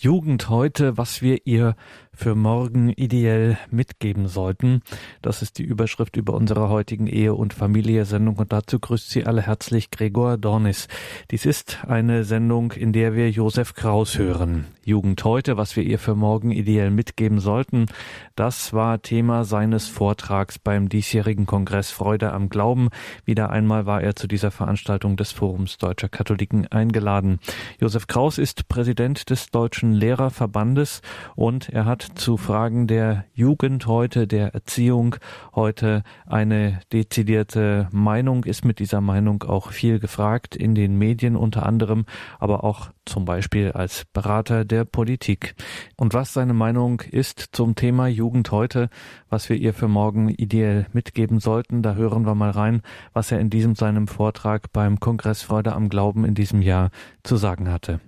[0.00, 1.74] Jugend heute, was wir ihr
[2.18, 4.82] für morgen ideell mitgeben sollten.
[5.22, 9.42] Das ist die Überschrift über unsere heutigen Ehe- und Familie-Sendung und dazu grüßt Sie alle
[9.42, 10.88] herzlich Gregor Dornis.
[11.30, 14.66] Dies ist eine Sendung, in der wir Josef Kraus hören.
[14.84, 17.86] Jugend heute, was wir ihr für morgen ideell mitgeben sollten.
[18.34, 22.88] Das war Thema seines Vortrags beim diesjährigen Kongress Freude am Glauben.
[23.24, 27.38] Wieder einmal war er zu dieser Veranstaltung des Forums Deutscher Katholiken eingeladen.
[27.80, 31.02] Josef Kraus ist Präsident des Deutschen Lehrerverbandes
[31.36, 35.16] und er hat zu Fragen der Jugend heute, der Erziehung
[35.54, 41.66] heute eine dezidierte Meinung, ist mit dieser Meinung auch viel gefragt in den Medien unter
[41.66, 42.06] anderem,
[42.38, 45.54] aber auch zum Beispiel als Berater der Politik.
[45.96, 48.90] Und was seine Meinung ist zum Thema Jugend heute,
[49.28, 53.40] was wir ihr für morgen ideell mitgeben sollten, da hören wir mal rein, was er
[53.40, 56.90] in diesem seinem Vortrag beim Kongress Freude am Glauben in diesem Jahr
[57.22, 58.00] zu sagen hatte.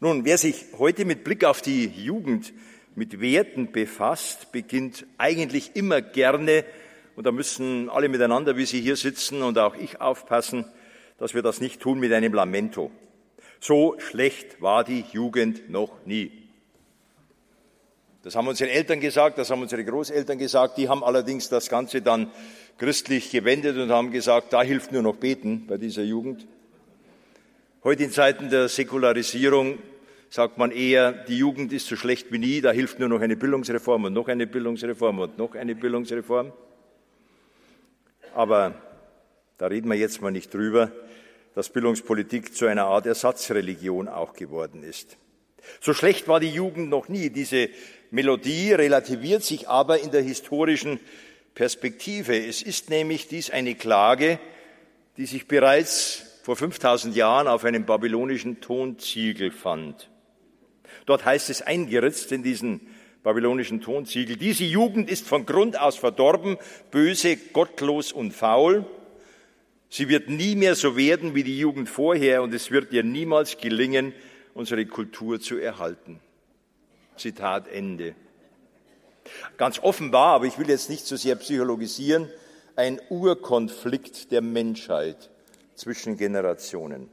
[0.00, 2.52] Nun, wer sich heute mit Blick auf die Jugend
[2.94, 6.64] mit Werten befasst, beginnt eigentlich immer gerne,
[7.16, 10.64] und da müssen alle miteinander, wie Sie hier sitzen und auch ich aufpassen,
[11.18, 12.90] dass wir das nicht tun mit einem Lamento.
[13.60, 16.32] So schlecht war die Jugend noch nie.
[18.24, 22.02] Das haben unsere Eltern gesagt, das haben unsere Großeltern gesagt, die haben allerdings das Ganze
[22.02, 22.30] dann
[22.78, 26.46] christlich gewendet und haben gesagt, da hilft nur noch beten bei dieser Jugend.
[27.84, 29.78] Heute in Zeiten der Säkularisierung
[30.34, 33.36] sagt man eher, die Jugend ist so schlecht wie nie, da hilft nur noch eine
[33.36, 36.52] Bildungsreform und noch eine Bildungsreform und noch eine Bildungsreform.
[38.34, 38.74] Aber
[39.58, 40.90] da reden wir jetzt mal nicht drüber,
[41.54, 45.18] dass Bildungspolitik zu einer Art Ersatzreligion auch geworden ist.
[45.80, 47.30] So schlecht war die Jugend noch nie.
[47.30, 47.68] Diese
[48.10, 50.98] Melodie relativiert sich aber in der historischen
[51.54, 52.36] Perspektive.
[52.36, 54.40] Es ist nämlich dies eine Klage,
[55.16, 60.10] die sich bereits vor 5000 Jahren auf einem babylonischen Tonziegel fand.
[61.06, 62.80] Dort heißt es eingeritzt in diesen
[63.22, 66.58] babylonischen Tonziegel, diese Jugend ist von Grund aus verdorben,
[66.90, 68.84] böse, gottlos und faul.
[69.88, 73.58] Sie wird nie mehr so werden wie die Jugend vorher und es wird ihr niemals
[73.58, 74.12] gelingen,
[74.52, 76.20] unsere Kultur zu erhalten.
[77.16, 78.14] Zitat Ende.
[79.56, 82.28] Ganz offenbar, aber ich will jetzt nicht so sehr psychologisieren,
[82.76, 85.30] ein Urkonflikt der Menschheit
[85.74, 87.08] zwischen Generationen.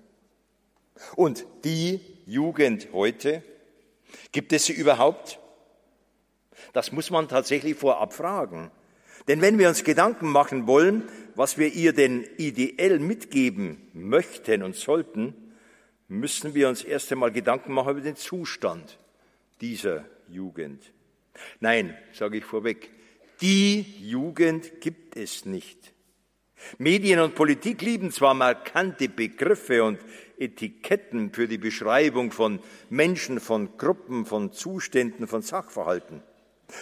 [1.15, 3.43] Und die Jugend heute
[4.31, 5.39] Gibt es sie überhaupt?
[6.73, 8.71] Das muss man tatsächlich vorab fragen.
[9.27, 14.75] Denn wenn wir uns Gedanken machen wollen, was wir ihr denn ideell mitgeben möchten und
[14.75, 15.35] sollten,
[16.07, 18.97] müssen wir uns erst einmal Gedanken machen über den Zustand
[19.61, 20.91] dieser Jugend.
[21.59, 22.89] Nein, sage ich vorweg,
[23.41, 25.93] die Jugend gibt es nicht.
[26.77, 29.99] Medien und Politik lieben zwar markante Begriffe und
[30.37, 36.23] Etiketten für die Beschreibung von Menschen, von Gruppen, von Zuständen, von Sachverhalten.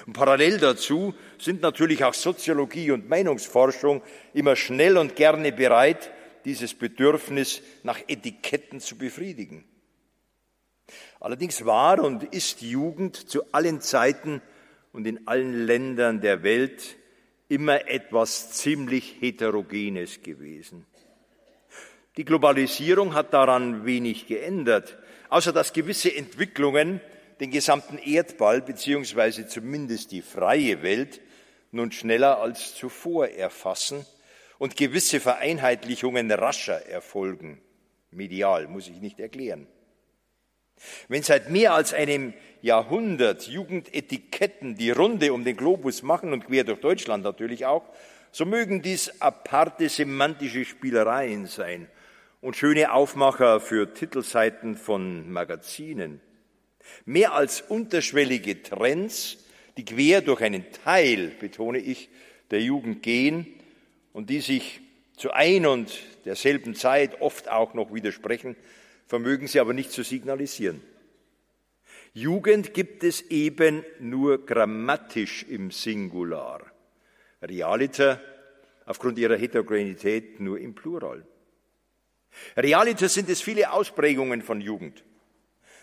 [0.06, 4.02] Und parallel dazu sind natürlich auch Soziologie und Meinungsforschung
[4.34, 6.12] immer schnell und gerne bereit,
[6.46, 9.66] dieses Bedürfnis nach Etiketten zu befriedigen.
[11.20, 14.42] Allerdings war und ist Jugend zu allen Zeiten
[14.94, 16.98] und in allen Ländern der Welt
[17.50, 20.86] immer etwas ziemlich Heterogenes gewesen.
[22.16, 24.98] Die Globalisierung hat daran wenig geändert,
[25.30, 27.02] außer dass gewisse Entwicklungen
[27.40, 31.22] den gesamten Erdball beziehungsweise zumindest die freie Welt
[31.72, 34.06] nun schneller als zuvor erfassen
[34.58, 37.62] und gewisse Vereinheitlichungen rascher erfolgen.
[38.12, 39.68] Medial muss ich nicht erklären.
[41.08, 46.64] Wenn seit mehr als einem Jahrhundert Jugendetiketten die Runde um den Globus machen und quer
[46.64, 47.84] durch Deutschland natürlich auch,
[48.32, 51.88] so mögen dies aparte semantische Spielereien sein
[52.42, 56.22] und schöne Aufmacher für Titelseiten von Magazinen.
[57.06, 59.38] Mehr als unterschwellige Trends,
[59.78, 62.10] die quer durch einen Teil, betone ich,
[62.52, 63.48] der Jugend gehen
[64.14, 64.82] und die sich
[65.18, 68.56] zu ein und derselben Zeit oft auch noch widersprechen,
[69.10, 70.82] vermögen sie aber nicht zu signalisieren.
[72.14, 76.62] Jugend gibt es eben nur grammatisch im Singular.
[77.42, 78.22] Realiter
[78.86, 81.26] aufgrund ihrer Heterogenität nur im Plural.
[82.56, 85.04] Realitas sind es viele Ausprägungen von Jugend.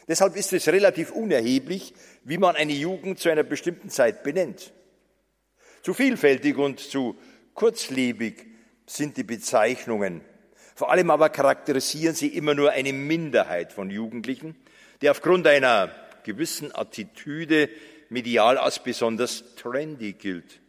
[0.07, 4.73] Deshalb ist es relativ unerheblich, wie man eine Jugend zu einer bestimmten Zeit benennt.
[5.83, 7.19] Zu vielfältig und zu
[7.55, 8.47] kurzlebig
[8.87, 10.21] sind die Bezeichnungen.
[10.77, 14.55] Vor allem aber charakterisieren sie immer nur eine Minderheit von Jugendlichen,
[15.01, 15.91] die aufgrund einer
[16.23, 17.71] gewissen Attitüde
[18.11, 20.61] medial als besonders trendy gilt.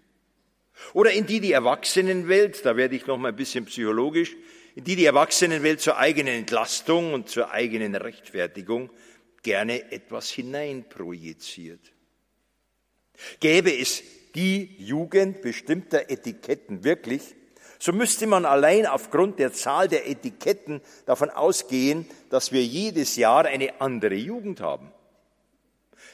[0.93, 4.33] Oder in die die Erwachsenenwelt, da werde ich noch mal ein bisschen psychologisch,
[4.75, 8.89] in die die Erwachsenenwelt zur eigenen Entlastung und zur eigenen Rechtfertigung
[9.43, 11.81] gerne etwas hineinprojiziert.
[13.41, 14.03] Gäbe es
[14.35, 17.35] die Jugend bestimmter Etiketten wirklich,
[17.79, 23.45] so müsste man allein aufgrund der Zahl der Etiketten davon ausgehen, dass wir jedes Jahr
[23.45, 24.91] eine andere Jugend haben.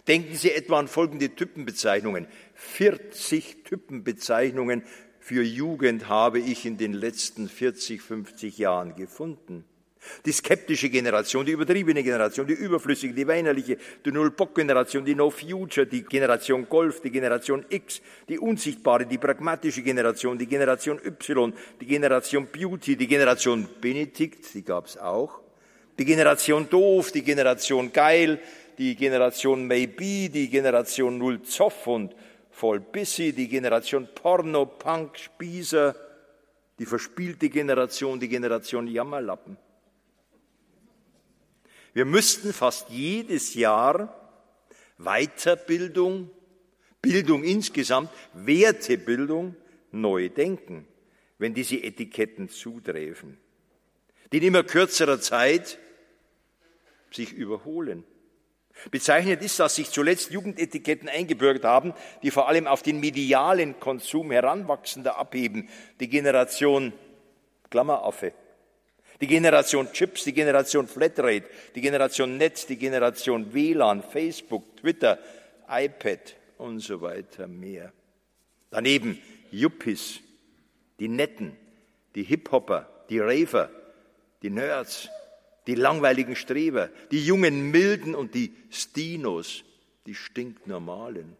[0.07, 2.27] Denken Sie etwa an folgende Typenbezeichnungen.
[2.55, 4.83] 40 Typenbezeichnungen
[5.19, 9.63] für Jugend habe ich in den letzten 40, 50 Jahren gefunden.
[10.25, 16.03] Die skeptische Generation, die übertriebene Generation, die überflüssige, die weinerliche, die Null-Bock-Generation, die No-Future, die
[16.03, 22.47] Generation Golf, die Generation X, die unsichtbare, die pragmatische Generation, die Generation Y, die Generation
[22.47, 25.39] Beauty, die Generation Benedikt, die gab's auch,
[25.97, 28.39] die Generation Doof, die Generation Geil,
[28.77, 32.15] die Generation Maybe, die Generation Null Zoff und
[32.51, 35.95] voll busy, die Generation Porno, Punk, Spießer,
[36.79, 39.57] die verspielte Generation, die Generation Jammerlappen.
[41.93, 44.19] Wir müssten fast jedes Jahr
[44.97, 46.29] Weiterbildung,
[47.01, 49.55] Bildung insgesamt, Wertebildung
[49.91, 50.87] neu denken,
[51.37, 53.37] wenn diese Etiketten zutreffen,
[54.31, 55.77] die in immer kürzerer Zeit
[57.11, 58.03] sich überholen.
[58.89, 61.93] Bezeichnend ist, dass sich zuletzt Jugendetiketten eingebürgert haben,
[62.23, 65.69] die vor allem auf den medialen Konsum Heranwachsender abheben.
[65.99, 66.91] Die Generation
[67.69, 68.33] Klammeraffe,
[69.21, 71.45] die Generation Chips, die Generation Flatrate,
[71.75, 75.19] die Generation Netz, die Generation WLAN, Facebook, Twitter,
[75.69, 77.91] iPad und so weiter mehr.
[78.69, 79.19] Daneben
[79.51, 80.19] Yuppies,
[80.99, 81.55] die Netten,
[82.15, 83.69] die Hip-Hopper, die Raver,
[84.41, 85.09] die Nerds,
[85.67, 89.63] die langweiligen Streber, die jungen Milden und die Stinos,
[90.05, 91.37] die stinknormalen.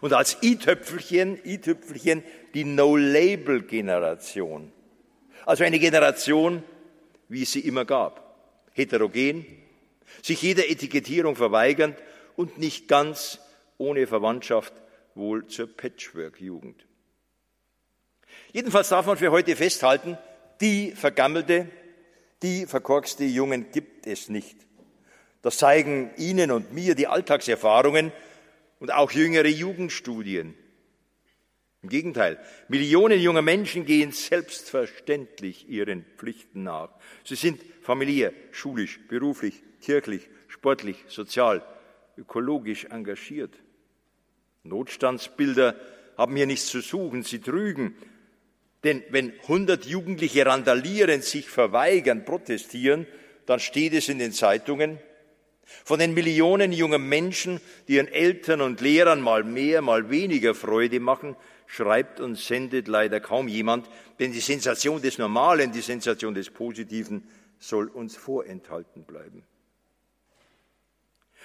[0.00, 2.22] Und als i-Töpfelchen, i-Tüpfelchen
[2.54, 4.72] die No-Label-Generation.
[5.44, 6.62] Also eine Generation,
[7.28, 8.22] wie es sie immer gab.
[8.72, 9.46] Heterogen,
[10.22, 11.96] sich jeder Etikettierung verweigernd
[12.36, 13.38] und nicht ganz
[13.78, 14.72] ohne Verwandtschaft
[15.14, 16.86] wohl zur Patchwork-Jugend.
[18.52, 20.16] Jedenfalls darf man für heute festhalten,
[20.60, 21.68] die vergammelte,
[22.42, 24.56] die verkorkste Jungen gibt es nicht.
[25.42, 28.12] Das zeigen Ihnen und mir die Alltagserfahrungen
[28.78, 30.54] und auch jüngere Jugendstudien.
[31.82, 32.38] Im Gegenteil,
[32.68, 36.90] Millionen junger Menschen gehen selbstverständlich ihren Pflichten nach.
[37.24, 41.66] Sie sind familiär, schulisch, beruflich, kirchlich, sportlich, sozial,
[42.16, 43.56] ökologisch engagiert.
[44.62, 45.74] Notstandsbilder
[46.16, 47.96] haben hier nichts zu suchen, sie trügen,
[48.84, 53.08] denn wenn 100 Jugendliche randalieren, sich verweigern, protestieren,
[53.46, 54.98] dann steht es in den Zeitungen.
[55.84, 61.00] Von den Millionen jungen Menschen, die ihren Eltern und Lehrern mal mehr, mal weniger Freude
[61.00, 61.36] machen,
[61.72, 63.88] schreibt und sendet leider kaum jemand,
[64.18, 67.26] denn die Sensation des Normalen, die Sensation des Positiven
[67.58, 69.42] soll uns vorenthalten bleiben.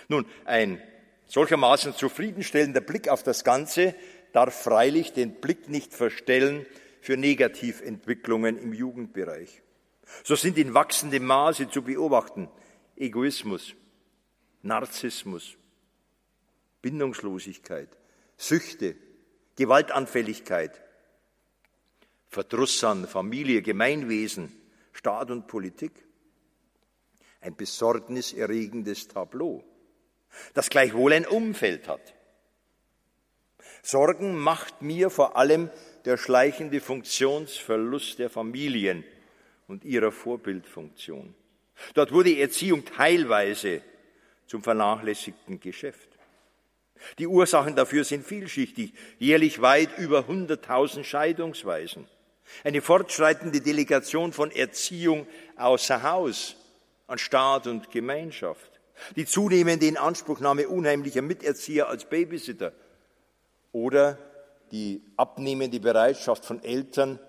[0.09, 0.81] Nun, ein
[1.27, 3.95] solchermaßen zufriedenstellender Blick auf das Ganze
[4.33, 6.65] darf freilich den Blick nicht verstellen
[6.99, 9.61] für Negativentwicklungen im Jugendbereich.
[10.25, 12.49] So sind in wachsendem Maße zu beobachten
[12.97, 13.75] Egoismus,
[14.61, 15.55] Narzissmus,
[16.81, 17.89] Bindungslosigkeit,
[18.35, 18.97] Süchte,
[19.57, 20.81] Gewaltanfälligkeit,
[22.29, 24.55] Verdruss an Familie, Gemeinwesen,
[24.93, 25.91] Staat und Politik.
[27.41, 29.63] Ein besorgniserregendes Tableau,
[30.53, 32.13] das gleichwohl ein Umfeld hat.
[33.81, 35.69] Sorgen macht mir vor allem
[36.05, 39.03] der schleichende Funktionsverlust der Familien
[39.67, 41.33] und ihrer Vorbildfunktion.
[41.93, 43.81] Dort wurde Erziehung teilweise
[44.45, 46.06] zum vernachlässigten Geschäft.
[47.19, 52.07] Die Ursachen dafür sind vielschichtig, jährlich weit über 100.000 Scheidungsweisen,
[52.63, 55.27] eine fortschreitende Delegation von Erziehung
[55.57, 56.55] außer Haus
[57.07, 58.79] an Staat und Gemeinschaft,
[59.15, 62.73] die zunehmende Inanspruchnahme unheimlicher Miterzieher als Babysitter.
[63.71, 64.17] Oder
[64.71, 67.19] die abnehmende Bereitschaft von Eltern,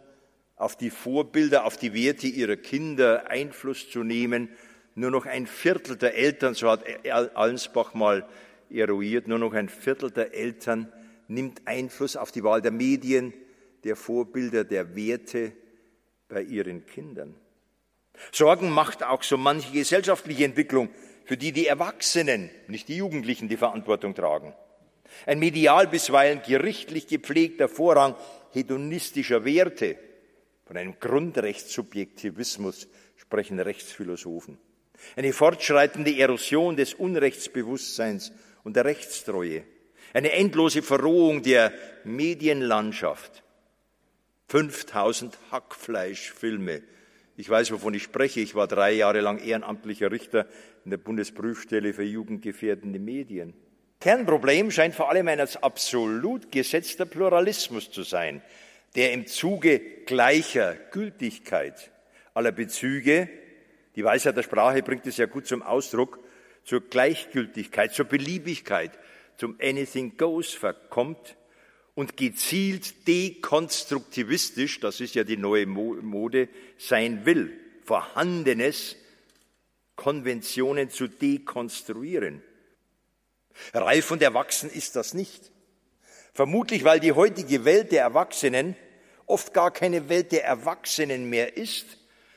[0.58, 4.50] auf die Vorbilder, auf die Werte ihrer Kinder Einfluss zu nehmen.
[4.94, 8.26] Nur noch ein Viertel der Eltern, so hat Allensbach mal
[8.70, 10.92] eruiert, nur noch ein Viertel der Eltern
[11.28, 13.32] nimmt Einfluss auf die Wahl der Medien,
[13.84, 15.52] der Vorbilder, der Werte
[16.28, 17.34] bei ihren Kindern.
[18.32, 20.90] Sorgen macht auch so manche gesellschaftliche Entwicklung,
[21.24, 24.54] für die die Erwachsenen, nicht die Jugendlichen, die Verantwortung tragen.
[25.26, 28.14] Ein medial bisweilen gerichtlich gepflegter Vorrang
[28.52, 29.96] hedonistischer Werte.
[30.64, 34.58] Von einem Grundrechtssubjektivismus sprechen Rechtsphilosophen.
[35.16, 38.32] Eine fortschreitende Erosion des Unrechtsbewusstseins
[38.68, 39.62] und der Rechtstreue.
[40.12, 41.72] Eine endlose Verrohung der
[42.04, 43.42] Medienlandschaft.
[44.48, 46.82] 5000 Hackfleischfilme
[47.38, 48.40] Ich weiß, wovon ich spreche.
[48.40, 50.46] Ich war drei Jahre lang ehrenamtlicher Richter
[50.84, 53.54] in der Bundesprüfstelle für jugendgefährdende Medien.
[54.00, 58.42] Kernproblem scheint vor allem ein absolut gesetzter Pluralismus zu sein,
[58.96, 61.90] der im Zuge gleicher Gültigkeit
[62.34, 63.30] aller Bezüge,
[63.96, 66.20] die Weisheit der Sprache bringt es ja gut zum Ausdruck,
[66.68, 68.90] zur Gleichgültigkeit, zur Beliebigkeit,
[69.38, 71.38] zum Anything Goes verkommt
[71.94, 78.96] und gezielt dekonstruktivistisch, das ist ja die neue Mode, sein will, Vorhandenes,
[79.96, 82.42] Konventionen zu dekonstruieren.
[83.72, 85.50] Reif und erwachsen ist das nicht.
[86.34, 88.76] Vermutlich, weil die heutige Welt der Erwachsenen
[89.24, 91.96] oft gar keine Welt der Erwachsenen mehr ist,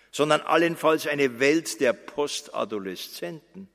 [0.09, 3.67] sondern allenfalls eine Welt der Postadoleszenten.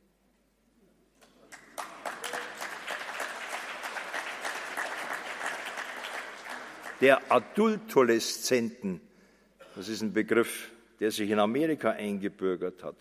[7.01, 9.03] Der Adultoleszenten,
[9.75, 12.97] das ist ein Begriff, der sich in Amerika eingebürgert hat.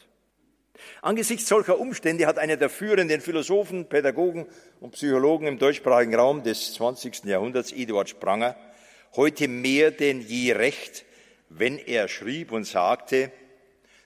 [1.01, 4.47] Angesichts solcher Umstände hat einer der führenden Philosophen, Pädagogen
[4.81, 7.23] und Psychologen im deutschsprachigen Raum des 20.
[7.23, 8.57] Jahrhunderts, Eduard Spranger,
[9.15, 11.05] heute mehr denn je recht,
[11.47, 13.31] wenn er schrieb und sagte,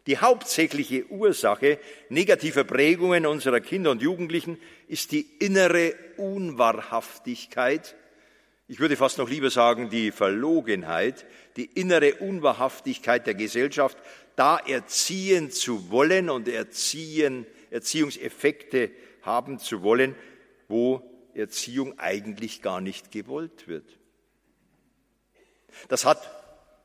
[0.06, 1.80] die hauptsächliche Ursache
[2.10, 7.96] negativer Prägungen unserer Kinder und Jugendlichen ist die innere Unwahrhaftigkeit,
[8.70, 13.98] ich würde fast noch lieber sagen, die Verlogenheit, die innere Unwahrhaftigkeit der Gesellschaft,
[14.36, 18.92] da erziehen zu wollen und erziehen, Erziehungseffekte
[19.24, 20.16] haben zu wollen,
[20.68, 21.02] wo
[21.34, 23.98] Erziehung eigentlich gar nicht gewollt wird.
[25.88, 26.30] Das hat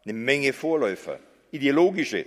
[0.05, 2.25] eine Menge Vorläufer, ideologische,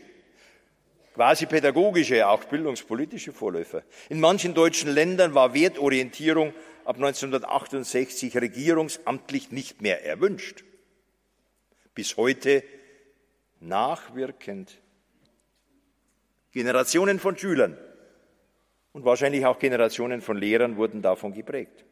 [1.16, 3.82] quasi pädagogische, auch bildungspolitische Vorläufer.
[4.10, 6.54] In manchen deutschen Ländern war Wertorientierung
[6.88, 10.64] ab 1968 regierungsamtlich nicht mehr erwünscht.
[11.94, 12.64] Bis heute
[13.60, 14.80] nachwirkend
[16.54, 17.78] Generationen von Schülern
[18.94, 21.84] und wahrscheinlich auch Generationen von Lehrern wurden davon geprägt.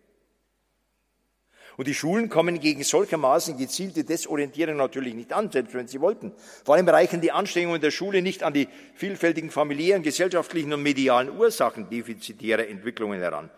[1.75, 6.31] Und die Schulen kommen gegen solchermaßen gezielte Desorientierung natürlich nicht an, selbst wenn sie wollten.
[6.63, 11.37] Vor allem reichen die Anstrengungen der Schule nicht an die vielfältigen familiären, gesellschaftlichen und medialen
[11.37, 13.49] Ursachen defizitärer Entwicklungen heran.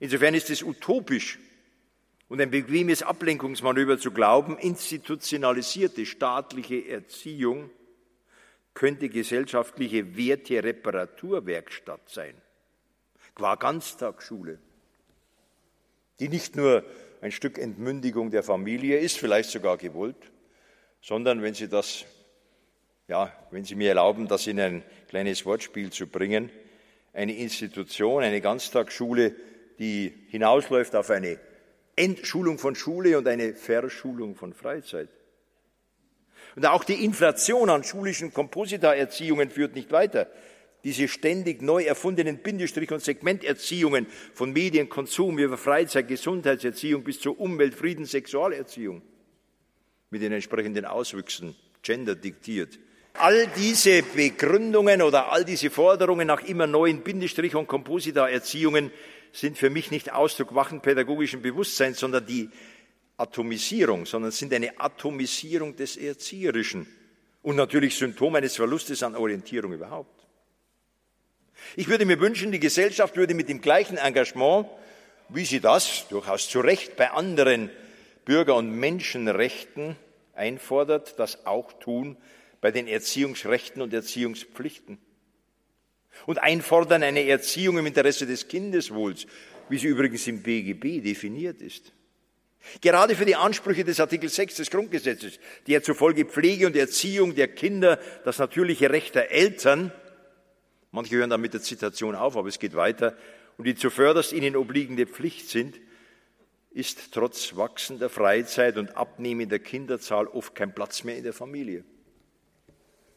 [0.00, 1.38] Insofern ist es utopisch
[2.28, 7.70] und ein bequemes Ablenkungsmanöver zu glauben, institutionalisierte staatliche Erziehung
[8.72, 12.34] könnte gesellschaftliche Werte-Reparaturwerkstatt sein.
[13.34, 14.58] Qua Ganztagsschule,
[16.18, 16.84] die nicht nur
[17.20, 20.32] ein Stück Entmündigung der Familie ist, vielleicht sogar gewollt,
[21.02, 22.06] sondern wenn Sie das,
[23.06, 26.50] ja, wenn Sie mir erlauben, das in ein kleines Wortspiel zu bringen,
[27.12, 29.34] eine Institution, eine Ganztagsschule,
[29.80, 31.38] die hinausläuft auf eine
[31.96, 35.08] Entschulung von Schule und eine Verschulung von Freizeit.
[36.54, 40.28] Und auch die Inflation an schulischen Komposita-Erziehungen führt nicht weiter.
[40.84, 47.74] Diese ständig neu erfundenen Bindestrich- und Segmenterziehungen von Medienkonsum über Freizeit, Gesundheitserziehung bis zur Umwelt,
[47.74, 49.02] Frieden, Sexualerziehung
[50.10, 52.78] mit den entsprechenden Auswüchsen, Gender diktiert.
[53.14, 58.90] All diese Begründungen oder all diese Forderungen nach immer neuen Bindestrich- und Komposita-Erziehungen
[59.32, 62.50] sind für mich nicht Ausdruck wachen pädagogischen Bewusstseins, sondern die
[63.16, 66.86] Atomisierung, sondern sind eine Atomisierung des Erzieherischen
[67.42, 70.26] und natürlich Symptom eines Verlustes an Orientierung überhaupt.
[71.76, 74.66] Ich würde mir wünschen, die Gesellschaft würde mit dem gleichen Engagement,
[75.28, 77.70] wie sie das durchaus zu Recht bei anderen
[78.24, 79.96] Bürger- und Menschenrechten
[80.34, 82.16] einfordert, das auch tun
[82.60, 84.98] bei den Erziehungsrechten und Erziehungspflichten.
[86.26, 89.26] Und einfordern eine Erziehung im Interesse des Kindeswohls,
[89.68, 91.92] wie sie übrigens im BGB definiert ist.
[92.80, 97.48] Gerade für die Ansprüche des Artikel 6 des Grundgesetzes, der zufolge Pflege und Erziehung der
[97.48, 99.92] Kinder das natürliche Recht der Eltern,
[100.90, 103.16] manche hören dann mit der Zitation auf, aber es geht weiter,
[103.56, 105.80] und die zuvörderst ihnen obliegende Pflicht sind,
[106.70, 111.84] ist trotz wachsender Freizeit und abnehmender Kinderzahl oft kein Platz mehr in der Familie.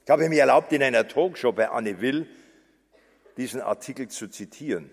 [0.04, 2.28] Ich habe mir erlaubt, in einer Talkshow bei Anne Will
[3.38, 4.90] diesen Artikel zu zitieren.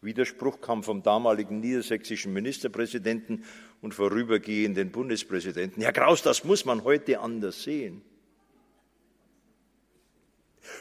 [0.00, 3.44] Widerspruch kam vom damaligen niedersächsischen Ministerpräsidenten
[3.80, 5.82] und vorübergehenden Bundespräsidenten.
[5.82, 8.02] Herr Kraus, das muss man heute anders sehen.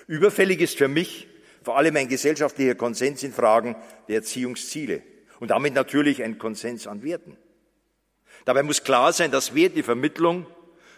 [0.07, 1.27] Überfällig ist für mich
[1.61, 3.75] vor allem ein gesellschaftlicher Konsens in Fragen
[4.07, 5.01] der Erziehungsziele
[5.39, 7.37] und damit natürlich ein Konsens an Werten.
[8.45, 10.45] Dabei muss klar sein, dass Wertevermittlung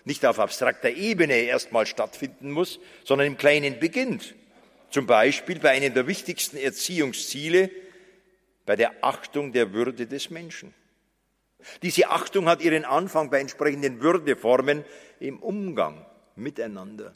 [0.04, 4.36] nicht auf abstrakter Ebene erstmal stattfinden muss, sondern im Kleinen beginnt.
[4.90, 7.70] Zum Beispiel bei einem der wichtigsten Erziehungsziele,
[8.66, 10.74] bei der Achtung der Würde des Menschen.
[11.82, 14.86] Diese Achtung hat ihren Anfang bei entsprechenden Würdeformen
[15.20, 17.14] im Umgang miteinander.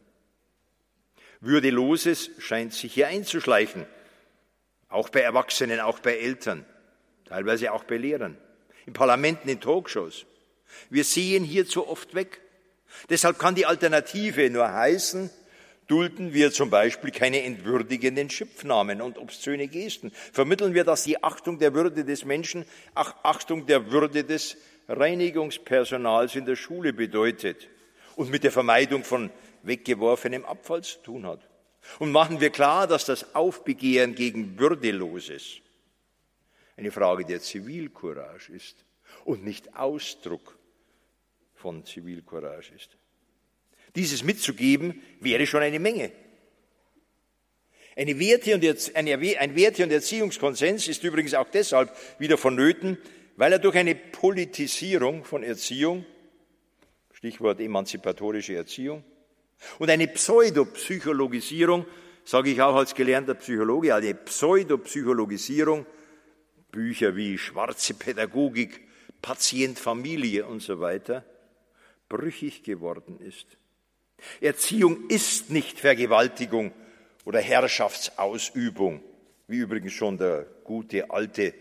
[1.42, 3.86] Würdeloses scheint sich hier einzuschleichen.
[4.90, 6.66] Auch bei Erwachsenen, auch bei Eltern,
[7.26, 8.38] teilweise auch bei Lehrern,
[8.86, 10.26] in Parlamenten, in Talkshows.
[10.90, 12.42] Wir sehen hier zu oft weg.
[13.10, 15.30] Deshalb kann die Alternative nur heißen,
[15.90, 20.12] dulden wir zum Beispiel keine entwürdigenden Schimpfnamen und obszöne Gesten.
[20.12, 24.56] Vermitteln wir, dass die Achtung der Würde des Menschen ach, Achtung der Würde des
[24.88, 27.68] Reinigungspersonals in der Schule bedeutet
[28.16, 29.32] und mit der Vermeidung von
[29.64, 31.42] weggeworfenem Abfall zu tun hat.
[31.98, 35.58] Und machen wir klar, dass das Aufbegehren gegen Würdeloses
[36.78, 38.86] eine Frage der Zivilcourage ist
[39.26, 40.58] und nicht Ausdruck
[41.56, 42.99] von Zivilcourage ist.
[43.96, 46.12] Dieses mitzugeben wäre schon eine Menge.
[47.96, 48.64] Eine Werte und
[48.96, 52.98] ein Werte- und Erziehungskonsens ist übrigens auch deshalb wieder vonnöten,
[53.36, 56.06] weil er durch eine Politisierung von Erziehung,
[57.14, 59.04] Stichwort emanzipatorische Erziehung,
[59.80, 61.86] und eine Pseudopsychologisierung,
[62.24, 65.86] sage ich auch als gelernter Psychologe, eine Pseudopsychologisierung,
[66.72, 68.88] Bücher wie Schwarze Pädagogik,
[69.22, 71.26] Patient, Familie und so weiter,
[72.08, 73.59] brüchig geworden ist.
[74.42, 76.72] Erziehung ist nicht Vergewaltigung
[77.26, 79.02] oder Herrschaftsausübung,
[79.48, 81.54] wie übrigens schon der gute alte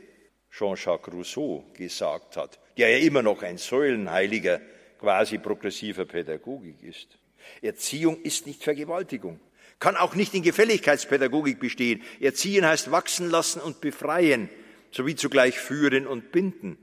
[0.51, 4.61] Jean-Jacques Rousseau gesagt hat, der ja immer noch ein Säulenheiliger
[4.99, 7.19] quasi progressiver Pädagogik ist.
[7.63, 9.41] Erziehung ist nicht Vergewaltigung,
[9.79, 12.03] kann auch nicht in Gefälligkeitspädagogik bestehen.
[12.21, 14.49] Erziehen heißt wachsen lassen und befreien,
[14.91, 16.79] sowie zugleich führen und binden.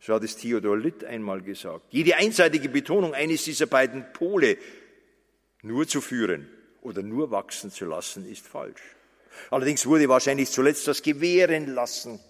[0.00, 1.86] So hat es Theodor Litt einmal gesagt.
[1.90, 4.56] Jede einseitige Betonung eines dieser beiden Pole
[5.62, 6.48] nur zu führen
[6.82, 8.82] oder nur wachsen zu lassen, ist falsch.
[9.50, 12.20] Allerdings wurde wahrscheinlich zuletzt das Gewähren lassen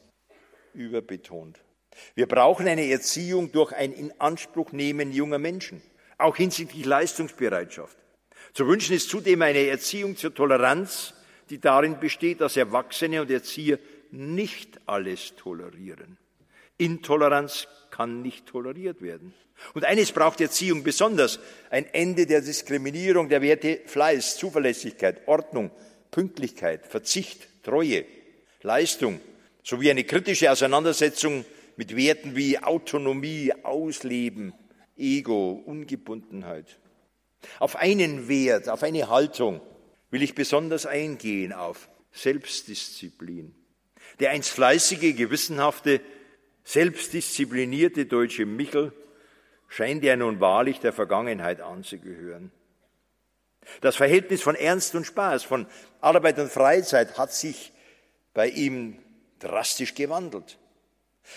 [0.75, 1.59] überbetont.
[2.15, 5.83] Wir brauchen eine Erziehung durch ein Inanspruchnehmen junger Menschen,
[6.17, 7.97] auch hinsichtlich Leistungsbereitschaft.
[8.53, 11.15] Zu wünschen ist zudem eine Erziehung zur Toleranz,
[11.51, 13.79] die darin besteht, dass Erwachsene und Erzieher
[14.11, 16.19] nicht alles tolerieren.
[16.79, 19.35] Intoleranz kann nicht toleriert werden.
[19.75, 25.71] Und eines braucht Erziehung besonders, ein Ende der Diskriminierung der Werte Fleiß, Zuverlässigkeit, Ordnung,
[26.11, 28.05] Pünktlichkeit, Verzicht, Treue,
[28.63, 29.21] Leistung,
[29.63, 31.45] sowie eine kritische Auseinandersetzung
[31.77, 34.53] mit Werten wie Autonomie, Ausleben,
[34.97, 36.79] Ego, Ungebundenheit.
[37.59, 39.61] Auf einen Wert, auf eine Haltung
[40.11, 43.55] will ich besonders eingehen, auf Selbstdisziplin.
[44.21, 46.01] Der einst fleißige, gewissenhafte,
[46.69, 48.93] selbstdisziplinierte deutsche Michel
[49.69, 52.53] scheint ja nun wahrlich der Vergangenheit anzugehören.
[53.81, 55.67] Das Verhältnis von Ernst und Spaß, von
[56.03, 57.73] Arbeit und Freizeit hat sich
[58.35, 58.99] bei ihm
[59.39, 60.59] drastisch gewandelt.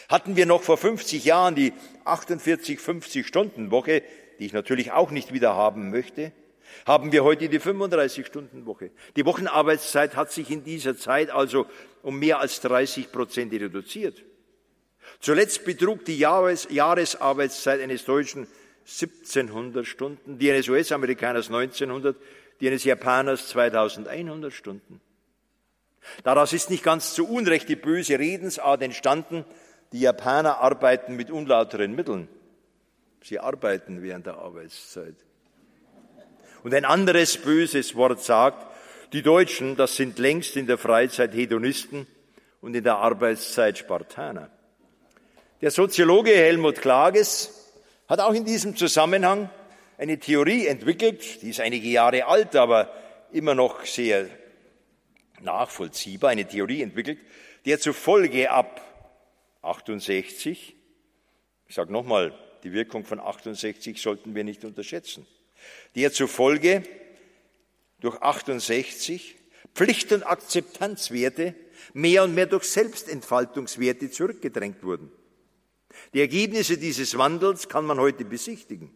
[0.10, 1.72] Hatten wir noch vor 50 Jahren die
[2.04, 4.04] 48, 50 Stunden Woche,
[4.40, 6.34] die ich natürlich auch nicht wieder haben möchte,
[6.86, 8.92] haben wir heute die 35 Stunden Woche.
[9.16, 11.68] Die Wochenarbeitszeit hat sich in dieser Zeit also
[12.02, 14.24] um mehr als 30 Prozent reduziert.
[15.20, 18.48] Zuletzt betrug die Jahres Jahresarbeitszeit eines Deutschen
[18.86, 22.16] 1700 Stunden, die eines US-Amerikaners 1900,
[22.60, 25.02] die eines Japaners 2100 Stunden.
[26.24, 29.46] Daraus ist nicht ganz zu Unrecht die böse Redensart entstanden,
[29.92, 32.28] die Japaner arbeiten mit unlauteren Mitteln.
[33.24, 35.16] Sie arbeiten während der Arbeitszeit.
[36.64, 38.68] Und ein anderes böses Wort sagt,
[39.14, 42.08] die Deutschen, das sind längst in der Freizeit Hedonisten
[42.62, 44.50] und in der Arbeitszeit Spartaner.
[45.62, 47.72] Der Soziologe Helmut Klages
[48.08, 49.48] hat auch in diesem Zusammenhang
[50.00, 52.92] eine Theorie entwickelt, die ist einige Jahre alt, aber
[53.32, 54.28] immer noch sehr
[55.40, 57.20] nachvollziehbar, eine Theorie entwickelt,
[57.66, 58.82] der zufolge ab
[59.62, 60.76] 68,
[61.68, 65.28] ich sage nochmal, die Wirkung von 68 sollten wir nicht unterschätzen,
[65.96, 66.82] der zufolge
[68.00, 69.36] durch 68
[69.76, 71.54] Pflicht- und Akzeptanzwerte
[71.94, 75.12] mehr und mehr durch Selbstentfaltungswerte zurückgedrängt wurden.
[76.14, 78.92] Die Ergebnisse dieses Wandels kann man heute besichtigen.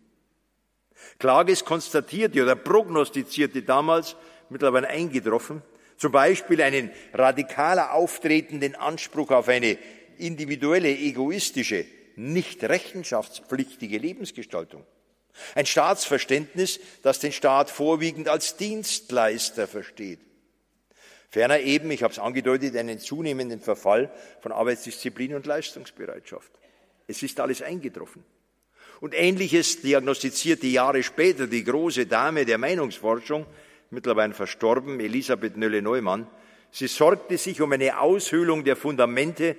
[1.19, 4.15] Klages konstatierte oder prognostizierte damals,
[4.49, 5.61] mittlerweile eingetroffen,
[5.97, 9.77] zum Beispiel einen radikaler auftretenden Anspruch auf eine
[10.17, 14.85] individuelle, egoistische, nicht rechenschaftspflichtige Lebensgestaltung.
[15.53, 20.19] Ein Staatsverständnis, das den Staat vorwiegend als Dienstleister versteht.
[21.29, 26.51] Ferner eben, ich habe es angedeutet, einen zunehmenden Verfall von Arbeitsdisziplin und Leistungsbereitschaft.
[27.07, 28.23] Es ist alles eingetroffen.
[29.01, 33.45] Und Ähnliches diagnostizierte Jahre später die große Dame der Meinungsforschung,
[33.89, 36.27] mittlerweile verstorben, Elisabeth Nölle-Neumann.
[36.71, 39.55] Sie sorgte sich um eine Aushöhlung der Fundamente,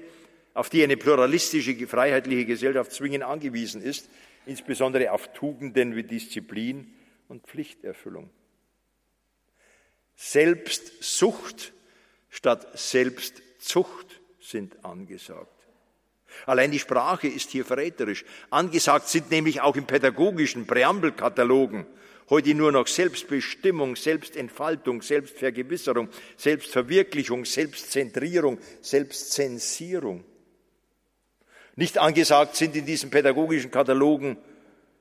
[0.55, 4.09] auf die eine pluralistische, freiheitliche Gesellschaft zwingend angewiesen ist,
[4.47, 6.95] insbesondere auf Tugenden wie Disziplin
[7.29, 8.31] und Pflichterfüllung.
[10.15, 11.75] Selbstsucht
[12.31, 15.56] statt Selbstzucht sind angesagt.
[16.45, 18.25] Allein die Sprache ist hier verräterisch.
[18.51, 21.87] Angesagt sind nämlich auch im pädagogischen Präambelkatalogen
[22.29, 30.25] heute nur noch Selbstbestimmung, Selbstentfaltung, Selbstvergewisserung, Selbstverwirklichung, Selbstzentrierung, Selbstzensierung.
[31.77, 34.39] Nicht angesagt sind in diesen pädagogischen Katalogen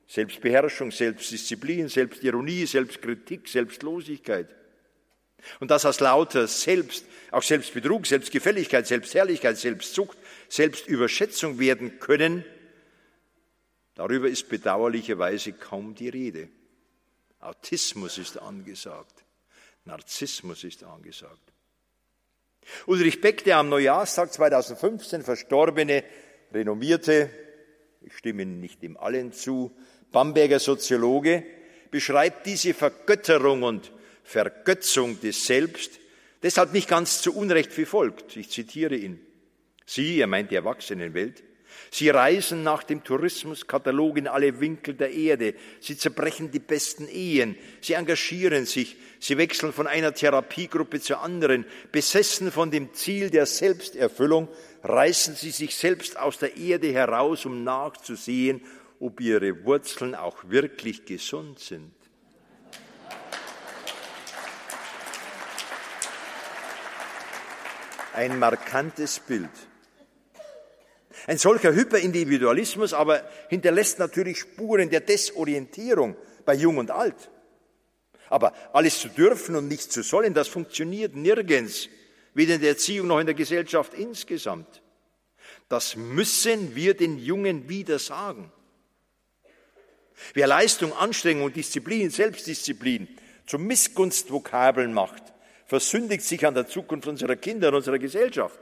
[0.06, 4.48] Selbstbeherrschung, Selbstdisziplin, Selbstironie, Selbstkritik, Selbstlosigkeit.
[5.60, 10.16] Und das aus lauter Selbst, auch Selbstbetrug, Selbstgefälligkeit, Selbstherrlichkeit, Selbstzucht,
[10.48, 12.44] Selbstüberschätzung werden können,
[13.94, 16.48] darüber ist bedauerlicherweise kaum die Rede.
[17.40, 19.24] Autismus ist angesagt.
[19.84, 21.52] Narzissmus ist angesagt.
[22.86, 26.04] Ulrich Beck, der am Neujahrstag 2015 verstorbene,
[26.52, 27.30] renommierte,
[28.00, 29.76] ich stimme nicht dem allen zu,
[30.10, 31.44] Bamberger Soziologe,
[31.90, 33.92] beschreibt diese Vergötterung und
[34.26, 36.00] Vergötzung des Selbst
[36.42, 38.36] deshalb nicht ganz zu Unrecht wie folgt.
[38.36, 39.20] Ich zitiere ihn.
[39.84, 41.42] Sie, er meint die Erwachsenenwelt,
[41.90, 45.54] Sie reisen nach dem Tourismuskatalog in alle Winkel der Erde.
[45.80, 47.56] Sie zerbrechen die besten Ehen.
[47.80, 48.96] Sie engagieren sich.
[49.20, 51.64] Sie wechseln von einer Therapiegruppe zur anderen.
[51.92, 54.48] Besessen von dem Ziel der Selbsterfüllung
[54.82, 58.62] reißen sie sich selbst aus der Erde heraus, um nachzusehen,
[59.00, 61.95] ob ihre Wurzeln auch wirklich gesund sind.
[68.16, 69.50] Ein markantes Bild.
[71.26, 77.30] Ein solcher Hyperindividualismus aber hinterlässt natürlich Spuren der Desorientierung bei Jung und Alt.
[78.30, 81.90] Aber alles zu dürfen und nicht zu sollen, das funktioniert nirgends,
[82.32, 84.80] weder in der Erziehung noch in der Gesellschaft insgesamt.
[85.68, 88.50] Das müssen wir den Jungen wieder sagen.
[90.32, 93.08] Wer Leistung, Anstrengung, Disziplin, Selbstdisziplin
[93.44, 95.22] zum Missgunstvokabeln macht,
[95.66, 98.58] versündigt sich an der Zukunft unserer Kinder und unserer Gesellschaft.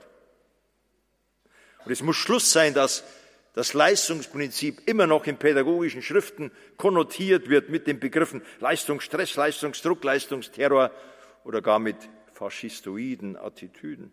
[1.85, 3.03] Und es muss Schluss sein, dass
[3.53, 10.91] das Leistungsprinzip immer noch in pädagogischen Schriften konnotiert wird mit den Begriffen Leistungsstress, Leistungsdruck, Leistungsterror
[11.45, 11.95] oder gar mit
[12.33, 14.11] faschistoiden Attitüden.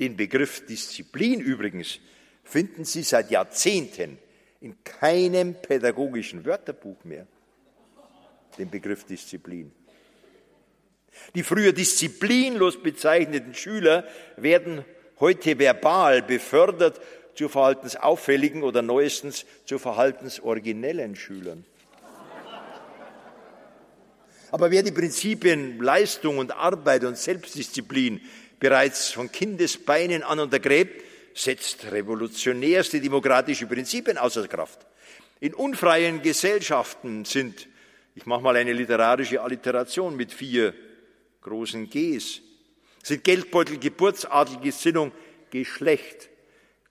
[0.00, 2.00] Den Begriff Disziplin übrigens
[2.44, 4.18] finden Sie seit Jahrzehnten
[4.60, 7.26] in keinem pädagogischen Wörterbuch mehr.
[8.58, 9.72] Den Begriff Disziplin.
[11.34, 14.04] Die früher disziplinlos bezeichneten Schüler
[14.36, 14.84] werden
[15.20, 17.00] heute verbal befördert
[17.34, 21.64] zu verhaltensauffälligen oder neuestens zu verhaltensoriginellen Schülern.
[24.50, 28.20] Aber wer die Prinzipien Leistung und Arbeit und Selbstdisziplin
[28.58, 31.02] bereits von Kindesbeinen an untergräbt,
[31.34, 34.86] setzt revolutionärste demokratische Prinzipien außer Kraft.
[35.40, 37.68] In unfreien Gesellschaften sind,
[38.14, 40.72] ich mache mal eine literarische Alliteration mit vier
[41.46, 42.42] großen Gs,
[43.02, 45.12] sind Geldbeutel, Geburtsadel, Gesinnung,
[45.50, 46.28] Geschlecht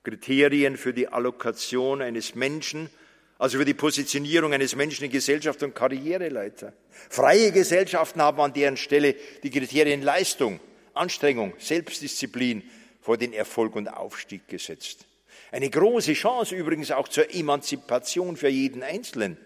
[0.06, 2.90] Kriterien für die Allokation eines Menschen,
[3.38, 6.72] also für die Positionierung eines Menschen in Gesellschaft und Karriereleiter.
[7.10, 10.62] Freie Gesellschaften haben an deren Stelle die Kriterien Leistung,
[10.94, 12.64] Anstrengung, Selbstdisziplin
[13.02, 15.06] vor den Erfolg und Aufstieg gesetzt.
[15.52, 19.38] Eine große Chance übrigens auch zur Emanzipation für jeden Einzelnen.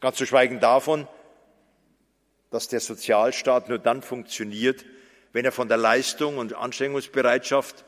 [0.00, 1.06] Ganz zu schweigen davon,
[2.50, 4.84] dass der Sozialstaat nur dann funktioniert,
[5.32, 7.84] wenn er von der Leistung und Anstrengungsbereitschaft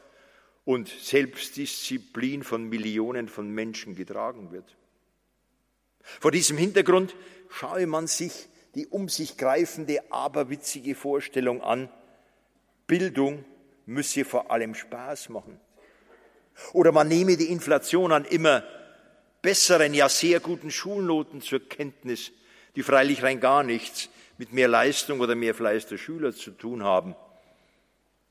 [0.64, 4.76] und Selbstdisziplin von Millionen von Menschen getragen wird.
[6.02, 7.14] Vor diesem Hintergrund
[7.48, 11.88] schaue man sich die um sich greifende, aberwitzige Vorstellung an,
[12.86, 13.44] Bildung
[13.86, 15.58] müsse vor allem Spaß machen.
[16.72, 18.62] Oder man nehme die Inflation an immer
[19.42, 22.30] besseren, ja sehr guten Schulnoten zur Kenntnis,
[22.76, 24.08] die freilich rein gar nichts
[24.40, 27.14] mit mehr Leistung oder mehr Fleiß der Schüler zu tun haben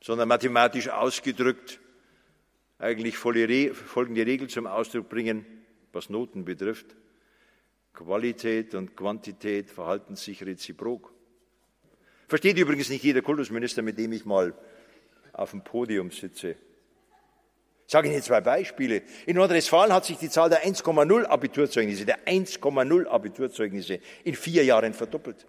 [0.01, 1.79] sondern mathematisch ausgedrückt
[2.77, 5.45] eigentlich folgende Regel zum Ausdruck bringen,
[5.91, 6.95] was Noten betrifft.
[7.93, 11.11] Qualität und Quantität verhalten sich reziprok.
[12.29, 14.53] Versteht übrigens nicht jeder Kultusminister, mit dem ich mal
[15.33, 16.51] auf dem Podium sitze.
[17.85, 19.01] Ich sage Ihnen zwei Beispiele.
[19.25, 24.93] In Nordrhein-Westfalen hat sich die Zahl der 1,0 Abiturzeugnisse, der 1,0 Abiturzeugnisse in vier Jahren
[24.93, 25.45] verdoppelt.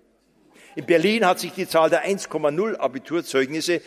[0.76, 3.82] In Berlin hat sich die Zahl der 1,0 Abiturzeugnisse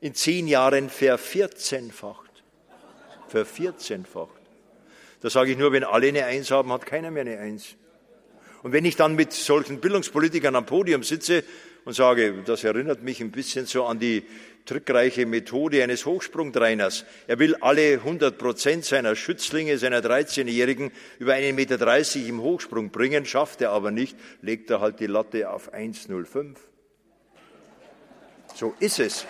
[0.00, 2.30] in zehn Jahren vervierzehnfacht.
[3.28, 4.40] Vervierzehnfacht.
[5.20, 7.76] Das sage ich nur, wenn alle eine Eins haben, hat keiner mehr eine Eins.
[8.62, 11.44] Und wenn ich dann mit solchen Bildungspolitikern am Podium sitze
[11.84, 14.24] und sage, das erinnert mich ein bisschen so an die
[14.66, 17.04] trickreiche Methode eines Hochsprungtrainers.
[17.26, 23.24] Er will alle 100 Prozent seiner Schützlinge, seiner 13-Jährigen über 1,30 Meter im Hochsprung bringen,
[23.24, 26.56] schafft er aber nicht, legt er halt die Latte auf 1,05.
[28.54, 29.26] So ist es,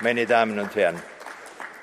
[0.00, 0.96] meine Damen und Herren.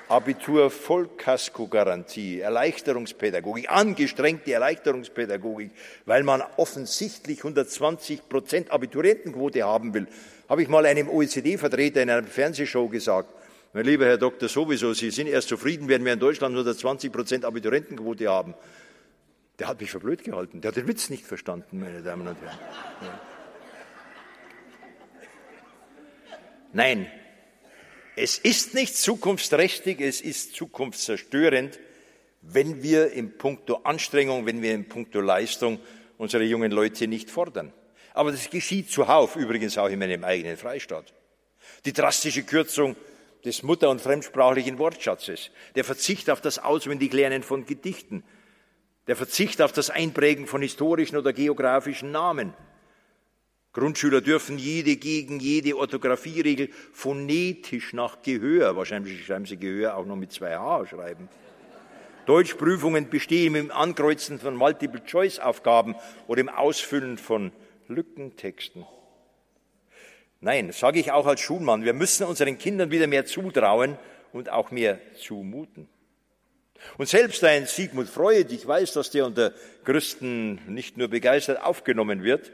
[0.08, 5.72] Abitur Vollkasko-Garantie, Erleichterungspädagogik, angestrengte Erleichterungspädagogik,
[6.04, 10.06] weil man offensichtlich 120 Prozent Abiturientenquote haben will.
[10.48, 13.30] Habe ich mal einem OECD-Vertreter in einer Fernsehshow gesagt.
[13.72, 17.44] Mein lieber Herr Doktor, sowieso, Sie sind erst zufrieden, wenn wir in Deutschland 120 Prozent
[17.44, 18.54] Abiturientenquote haben.
[19.58, 20.60] Der hat mich für blöd gehalten.
[20.60, 22.58] Der hat den Witz nicht verstanden, meine Damen und Herren.
[26.72, 27.10] Nein,
[28.16, 31.78] es ist nicht zukunftsträchtig, es ist zukunftszerstörend,
[32.40, 35.78] wenn wir im Punkto Anstrengung, wenn wir im Punkto Leistung
[36.16, 37.72] unsere jungen Leute nicht fordern.
[38.14, 41.12] Aber das geschieht zuhauf, übrigens auch in meinem eigenen Freistaat.
[41.84, 42.96] Die drastische Kürzung
[43.44, 48.24] des mutter- und fremdsprachlichen Wortschatzes, der Verzicht auf das Auswendiglernen von Gedichten,
[49.06, 52.54] der Verzicht auf das Einprägen von historischen oder geografischen Namen,
[53.76, 60.16] Grundschüler dürfen jede gegen jede Orthographieregel phonetisch nach Gehör, wahrscheinlich schreiben sie Gehör auch noch
[60.16, 61.28] mit zwei H schreiben.
[62.24, 65.94] Deutschprüfungen bestehen im Ankreuzen von Multiple-Choice-Aufgaben
[66.26, 67.52] oder im Ausfüllen von
[67.86, 68.86] Lückentexten.
[70.40, 73.98] Nein, sage ich auch als Schulmann, wir müssen unseren Kindern wieder mehr zutrauen
[74.32, 75.86] und auch mehr zumuten.
[76.96, 79.52] Und selbst ein Sigmund Freud, ich weiß, dass der unter
[79.84, 82.50] Christen nicht nur begeistert aufgenommen wird,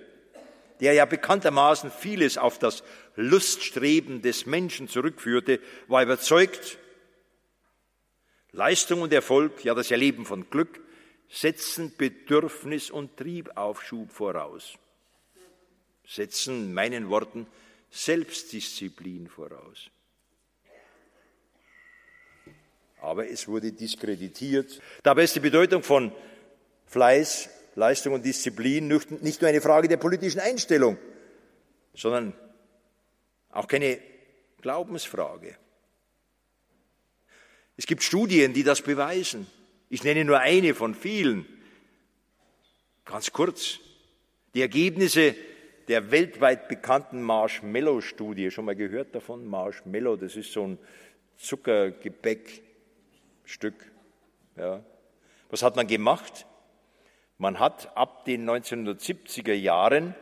[0.83, 2.83] der ja bekanntermaßen vieles auf das
[3.15, 6.77] Luststreben des Menschen zurückführte, war überzeugt,
[8.51, 10.81] Leistung und Erfolg, ja das Erleben von Glück,
[11.31, 14.75] setzen Bedürfnis und Triebaufschub voraus,
[16.05, 17.47] setzen in meinen Worten
[17.91, 19.89] Selbstdisziplin voraus.
[23.01, 24.81] Aber es wurde diskreditiert.
[25.05, 26.13] Dabei ist die Bedeutung von
[26.87, 28.89] Fleiß Leistung und Disziplin
[29.21, 30.99] nicht nur eine Frage der politischen Einstellung,
[31.95, 32.35] sondern
[33.51, 33.99] auch keine
[34.61, 35.57] Glaubensfrage.
[37.77, 39.47] Es gibt Studien, die das beweisen.
[39.89, 41.47] Ich nenne nur eine von vielen.
[43.05, 43.81] Ganz kurz.
[44.55, 45.35] Die Ergebnisse
[45.89, 48.51] der weltweit bekannten Marshmallow-Studie.
[48.51, 49.47] Schon mal gehört davon?
[49.47, 50.79] Marshmallow, das ist so ein
[51.39, 53.91] Zuckergebäckstück.
[54.57, 54.85] Ja.
[55.51, 56.47] Was hat man gemacht?
[57.43, 60.15] Man hat ab den 1970er Jahren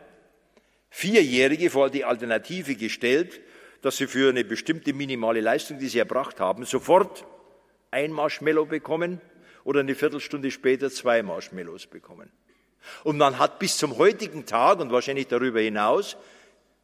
[0.89, 3.43] Vierjährige vor die Alternative gestellt,
[3.83, 7.27] dass sie für eine bestimmte minimale Leistung, die sie erbracht haben, sofort
[7.91, 9.21] ein Marshmallow bekommen
[9.65, 12.33] oder eine Viertelstunde später zwei Marshmallows bekommen.
[13.05, 16.17] Und man hat bis zum heutigen Tag und wahrscheinlich darüber hinaus,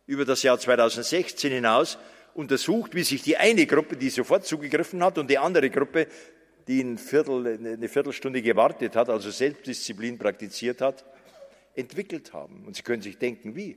[0.07, 1.97] über das Jahr 2016 hinaus,
[2.35, 6.09] untersucht, wie sich die eine Gruppe, die sofort zugegriffen hat, und die andere Gruppe,
[6.69, 11.05] die ein Viertel, eine Viertelstunde gewartet hat, also Selbstdisziplin praktiziert hat,
[11.75, 12.65] entwickelt haben.
[12.67, 13.77] Und Sie können sich denken, wie.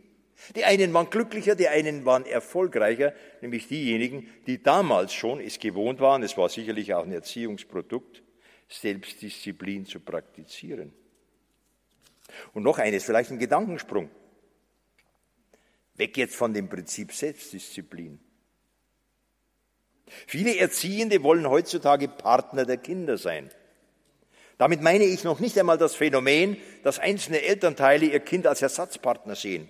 [0.55, 5.99] Die einen waren glücklicher, die einen waren erfolgreicher, nämlich diejenigen, die damals schon es gewohnt
[5.99, 8.23] waren, es war sicherlich auch ein Erziehungsprodukt,
[8.69, 10.93] Selbstdisziplin zu praktizieren.
[12.53, 14.09] Und noch eines, vielleicht ein Gedankensprung.
[15.95, 18.19] Weg jetzt von dem Prinzip Selbstdisziplin.
[20.27, 23.49] Viele Erziehende wollen heutzutage Partner der Kinder sein.
[24.57, 29.35] Damit meine ich noch nicht einmal das Phänomen, dass einzelne Elternteile ihr Kind als Ersatzpartner
[29.35, 29.69] sehen.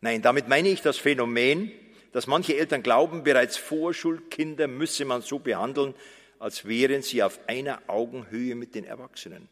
[0.00, 1.70] Nein, damit meine ich das Phänomen,
[2.12, 5.94] dass manche Eltern glauben, bereits Vorschulkinder müsse man so behandeln,
[6.40, 9.48] als wären sie auf einer Augenhöhe mit den Erwachsenen.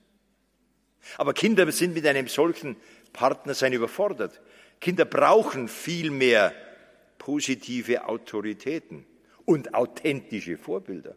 [1.18, 2.76] Aber Kinder sind mit einem solchen
[3.12, 4.40] Partnersein überfordert.
[4.80, 6.52] Kinder brauchen viel mehr
[7.18, 9.06] positive Autoritäten
[9.46, 11.16] und authentische Vorbilder.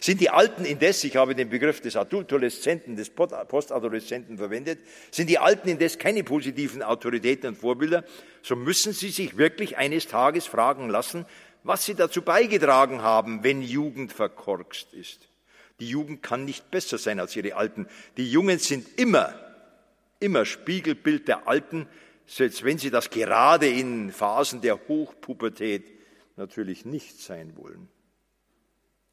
[0.00, 5.38] Sind die Alten indes, ich habe den Begriff des Adultoleszenten, des Postadoleszenten verwendet, sind die
[5.38, 8.04] Alten indes keine positiven Autoritäten und Vorbilder,
[8.42, 11.26] so müssen sie sich wirklich eines Tages fragen lassen,
[11.64, 15.28] was sie dazu beigetragen haben, wenn Jugend verkorkst ist.
[15.80, 17.86] Die Jugend kann nicht besser sein als ihre Alten.
[18.16, 19.34] Die Jungen sind immer,
[20.18, 21.88] immer Spiegelbild der Alten,
[22.26, 25.93] selbst wenn sie das gerade in Phasen der Hochpubertät
[26.36, 27.88] natürlich nicht sein wollen.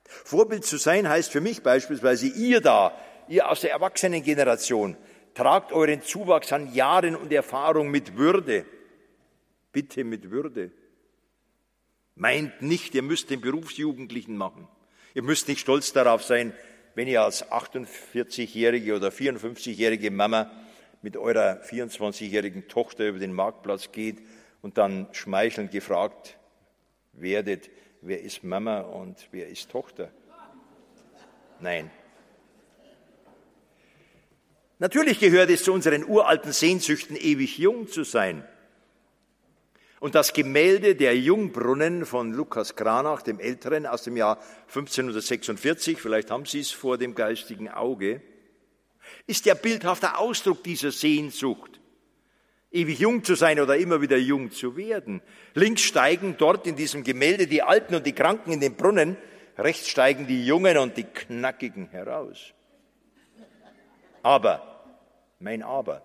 [0.06, 4.98] Vorbild zu sein heißt für mich beispielsweise, ihr da, ihr aus der Erwachsenengeneration,
[5.34, 8.66] tragt euren Zuwachs an Jahren und Erfahrung mit Würde.
[9.72, 10.72] Bitte mit Würde.
[12.16, 14.68] Meint nicht, ihr müsst den Berufsjugendlichen machen.
[15.14, 16.54] Ihr müsst nicht stolz darauf sein,
[16.94, 20.52] wenn ihr als 48-jährige oder 54-jährige Mama
[21.02, 24.22] mit eurer 24-jährigen Tochter über den Marktplatz geht
[24.62, 26.38] und dann schmeichelnd gefragt
[27.14, 27.70] werdet,
[28.02, 30.12] wer ist Mama und wer ist Tochter.
[31.60, 31.92] Nein.
[34.80, 38.44] Natürlich gehört es zu unseren uralten Sehnsüchten, ewig jung zu sein.
[40.00, 46.32] Und das Gemälde der Jungbrunnen von Lukas Kranach, dem Älteren, aus dem Jahr 1546, vielleicht
[46.32, 48.24] haben Sie es vor dem geistigen Auge,
[49.28, 51.81] ist der bildhafte Ausdruck dieser Sehnsucht,
[52.72, 55.22] ewig jung zu sein oder immer wieder jung zu werden.
[55.54, 59.18] Links steigen dort in diesem Gemälde die Alten und die Kranken in den Brunnen,
[59.58, 62.54] rechts steigen die Jungen und die Knackigen heraus.
[64.24, 64.86] Aber,
[65.40, 66.04] mein Aber,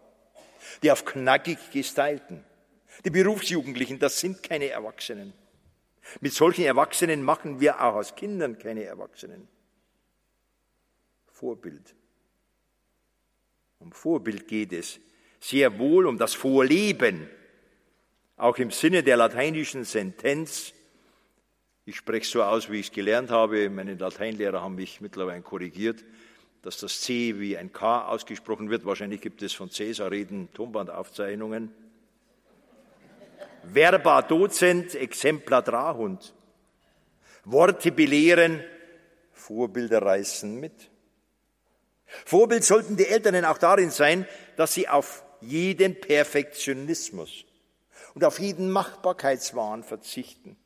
[0.82, 2.44] die auf knackig gestylten,
[3.04, 5.32] die Berufsjugendlichen, das sind keine Erwachsenen.
[6.20, 9.48] Mit solchen Erwachsenen machen wir auch aus Kindern keine Erwachsenen.
[11.26, 11.94] Vorbild.
[13.78, 14.98] Um Vorbild geht es.
[15.40, 17.28] Sehr wohl um das Vorleben.
[18.36, 20.72] Auch im Sinne der lateinischen Sentenz.
[21.84, 23.70] Ich spreche so aus, wie ich es gelernt habe.
[23.70, 26.04] Meine Lateinlehrer haben mich mittlerweile korrigiert,
[26.62, 28.84] dass das C wie ein K ausgesprochen wird.
[28.84, 31.72] Wahrscheinlich gibt es von Cäsar-Reden Tonbandaufzeichnungen.
[33.72, 36.34] Verba docent exempla trahund.
[37.44, 38.62] Worte belehren,
[39.32, 40.90] Vorbilder reißen mit.
[42.24, 47.44] Vorbild sollten die Eltern auch darin sein, dass sie auf jeden Perfektionismus
[48.14, 50.56] und auf jeden Machbarkeitswahn verzichten.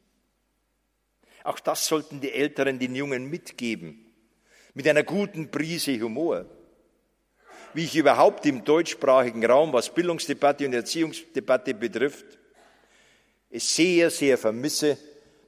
[1.43, 4.07] Auch das sollten die Älteren den Jungen mitgeben,
[4.75, 6.47] mit einer guten Prise Humor.
[7.73, 12.39] Wie ich überhaupt im deutschsprachigen Raum, was Bildungsdebatte und Erziehungsdebatte betrifft,
[13.49, 14.99] es sehr, sehr vermisse,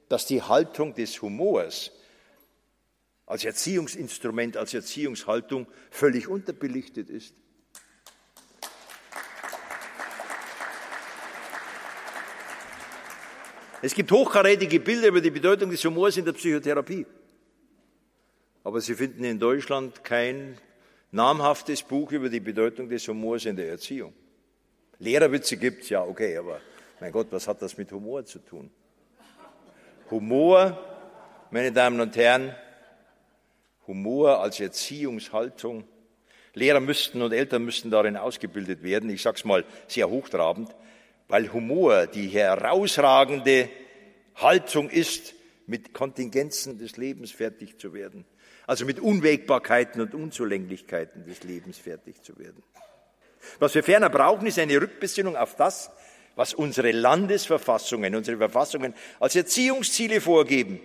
[0.09, 1.91] dass die Haltung des Humors
[3.25, 7.33] als Erziehungsinstrument, als Erziehungshaltung völlig unterbelichtet ist.
[13.83, 17.05] Es gibt hochkarätige Bilder über die Bedeutung des Humors in der Psychotherapie.
[18.63, 20.57] Aber Sie finden in Deutschland kein
[21.11, 24.13] namhaftes Buch über die Bedeutung des Humors in der Erziehung.
[24.99, 26.61] Lehrerwitze gibt's ja, okay, aber
[27.01, 28.71] mein Gott, was hat das mit Humor zu tun?
[30.09, 30.79] Humor,
[31.51, 32.55] meine Damen und Herren,
[33.85, 35.83] Humor als Erziehungshaltung.
[36.53, 39.09] Lehrer müssten und Eltern müssten darin ausgebildet werden.
[39.09, 40.73] Ich sage es mal sehr hochtrabend,
[41.27, 43.69] weil Humor die herausragende
[44.35, 45.33] Haltung ist,
[45.65, 48.25] mit Kontingenzen des Lebens fertig zu werden.
[48.67, 52.63] Also mit Unwägbarkeiten und Unzulänglichkeiten des Lebens fertig zu werden.
[53.59, 55.91] Was wir ferner brauchen, ist eine Rückbesinnung auf das,
[56.35, 60.79] was unsere Landesverfassungen, unsere Verfassungen als Erziehungsziele vorgeben.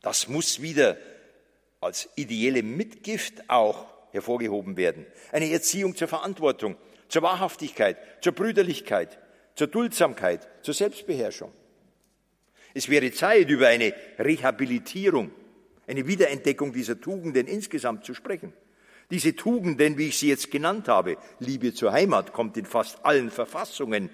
[0.00, 0.96] Das muss wieder
[1.80, 5.06] als ideelle Mitgift auch hervorgehoben werden.
[5.30, 6.76] Eine Erziehung zur Verantwortung,
[7.08, 9.18] zur Wahrhaftigkeit, zur Brüderlichkeit,
[9.54, 11.52] zur Duldsamkeit, zur Selbstbeherrschung.
[12.74, 15.30] Es wäre Zeit, über eine Rehabilitierung,
[15.86, 18.52] eine Wiederentdeckung dieser Tugenden insgesamt zu sprechen.
[19.10, 23.30] Diese Tugenden, wie ich sie jetzt genannt habe, Liebe zur Heimat, kommt in fast allen
[23.30, 24.08] Verfassungen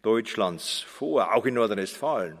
[0.00, 2.38] Deutschlands vor, auch in Nordrhein-Westfalen.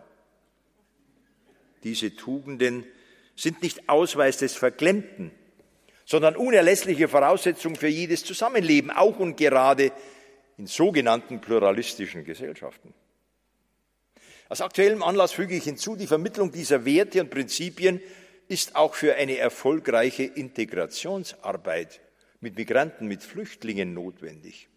[1.84, 2.86] Diese Tugenden
[3.36, 5.32] sind nicht Ausweis des Verklemmten,
[6.04, 9.92] sondern unerlässliche Voraussetzung für jedes Zusammenleben, auch und gerade
[10.58, 12.92] in sogenannten pluralistischen Gesellschaften.
[14.48, 18.00] Aus aktuellem Anlass füge ich hinzu, die Vermittlung dieser Werte und Prinzipien
[18.48, 22.00] ist auch für eine erfolgreiche Integrationsarbeit
[22.40, 24.68] mit Migranten, mit Flüchtlingen notwendig.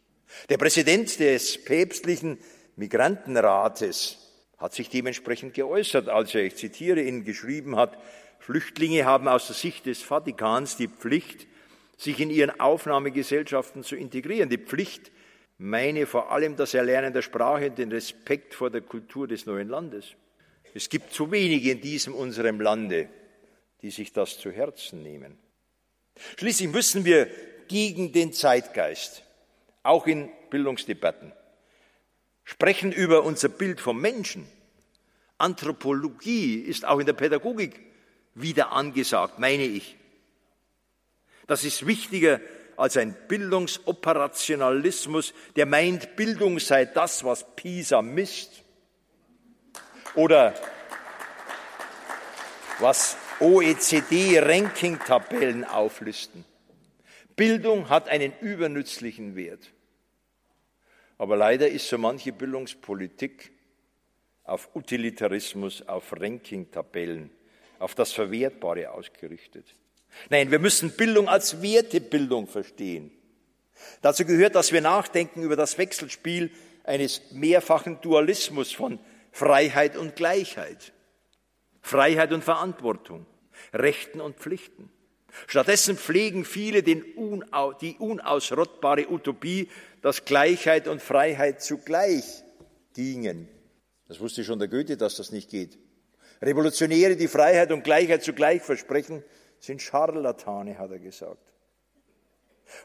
[0.49, 2.37] Der Präsident des päpstlichen
[2.75, 4.17] Migrantenrates
[4.57, 7.97] hat sich dementsprechend geäußert, als er, ich zitiere ihn, geschrieben hat,
[8.39, 11.47] Flüchtlinge haben aus der Sicht des Vatikans die Pflicht,
[11.97, 14.49] sich in ihren Aufnahmegesellschaften zu integrieren.
[14.49, 15.11] Die Pflicht
[15.61, 19.69] meine vor allem das Erlernen der Sprache und den Respekt vor der Kultur des neuen
[19.69, 20.15] Landes.
[20.73, 23.09] Es gibt zu wenige in diesem unserem Lande,
[23.83, 25.37] die sich das zu Herzen nehmen.
[26.37, 27.29] Schließlich müssen wir
[27.67, 29.23] gegen den Zeitgeist,
[29.83, 31.31] auch in Bildungsdebatten,
[32.43, 34.47] sprechen über unser Bild vom Menschen.
[35.37, 37.79] Anthropologie ist auch in der Pädagogik
[38.33, 39.95] wieder angesagt, meine ich.
[41.45, 42.41] Das ist wichtiger
[42.81, 48.63] als ein Bildungsoperationalismus, der meint, Bildung sei das, was PISA misst.
[50.15, 50.55] Oder
[52.79, 56.43] was OECD-Ranking-Tabellen auflisten.
[57.35, 59.71] Bildung hat einen übernützlichen Wert.
[61.19, 63.51] Aber leider ist so manche Bildungspolitik
[64.43, 67.29] auf Utilitarismus, auf Ranking-Tabellen
[67.77, 69.75] auf das Verwertbare ausgerichtet.
[70.29, 73.11] Nein, wir müssen Bildung als Wertebildung verstehen.
[74.01, 76.51] Dazu gehört, dass wir nachdenken über das Wechselspiel
[76.83, 78.99] eines mehrfachen Dualismus von
[79.31, 80.93] Freiheit und Gleichheit,
[81.81, 83.25] Freiheit und Verantwortung,
[83.73, 84.91] Rechten und Pflichten.
[85.47, 86.83] Stattdessen pflegen viele
[87.15, 89.69] unau die unausrottbare Utopie,
[90.01, 92.43] dass Gleichheit und Freiheit zugleich
[92.93, 93.47] gingen.
[94.07, 95.79] Das wusste schon der Goethe, dass das nicht geht.
[96.41, 99.23] Revolutionäre, die Freiheit und Gleichheit zugleich versprechen,
[99.61, 101.37] sind Scharlatane, hat er gesagt.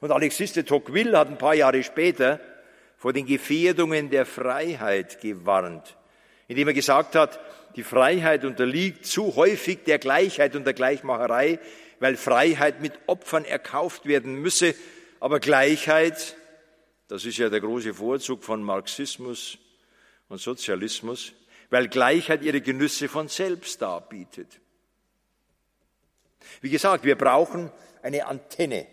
[0.01, 2.41] Und Alexis de Tocqueville hat ein paar Jahre später
[2.97, 5.97] vor den Gefährdungen der Freiheit gewarnt,
[6.49, 7.41] indem er gesagt hat,
[7.77, 11.59] die Freiheit unterliegt zu häufig der Gleichheit und der Gleichmacherei,
[11.99, 14.75] weil Freiheit mit Opfern erkauft werden müsse,
[15.21, 16.37] aber Gleichheit,
[17.09, 19.59] das ist ja der große Vorzug von Marxismus
[20.29, 21.33] und Sozialismus,
[21.71, 24.61] weil Gleichheit ihre Genüsse von selbst darbietet.
[26.61, 27.71] Wie gesagt, wir brauchen
[28.03, 28.87] eine Antenne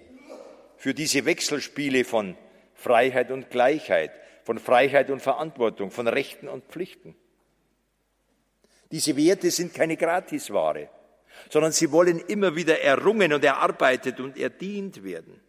[0.78, 2.36] für diese Wechselspiele von
[2.74, 4.12] Freiheit und Gleichheit,
[4.44, 7.16] von Freiheit und Verantwortung, von Rechten und Pflichten.
[8.92, 10.90] Diese Werte sind keine Gratisware,
[11.50, 15.40] sondern sie wollen immer wieder errungen und erarbeitet und erdient werden.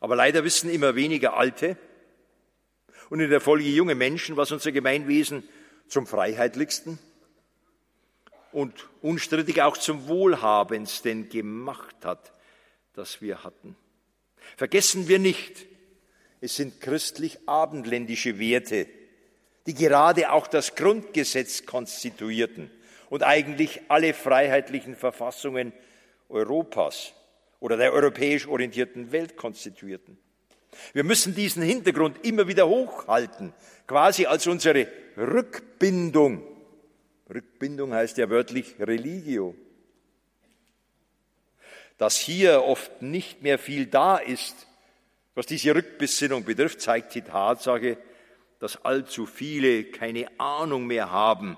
[0.00, 1.76] Aber leider wissen immer weniger Alte
[3.10, 5.46] und in der Folge junge Menschen, was unser Gemeinwesen
[5.86, 6.98] zum freiheitlichsten
[8.52, 12.32] und unstrittig auch zum wohlhabendsten gemacht hat
[12.94, 13.76] das wir hatten.
[14.56, 15.66] Vergessen wir nicht,
[16.40, 18.86] es sind christlich-abendländische Werte,
[19.66, 22.70] die gerade auch das Grundgesetz konstituierten
[23.10, 25.72] und eigentlich alle freiheitlichen Verfassungen
[26.28, 27.12] Europas
[27.60, 30.18] oder der europäisch orientierten Welt konstituierten.
[30.94, 33.52] Wir müssen diesen Hintergrund immer wieder hochhalten,
[33.86, 36.42] quasi als unsere Rückbindung.
[37.28, 39.54] Rückbindung heißt ja wörtlich Religio
[42.02, 44.66] dass hier oft nicht mehr viel da ist,
[45.36, 47.96] was diese Rückbesinnung betrifft, zeigt die Tatsache,
[48.58, 51.56] dass allzu viele keine Ahnung mehr haben,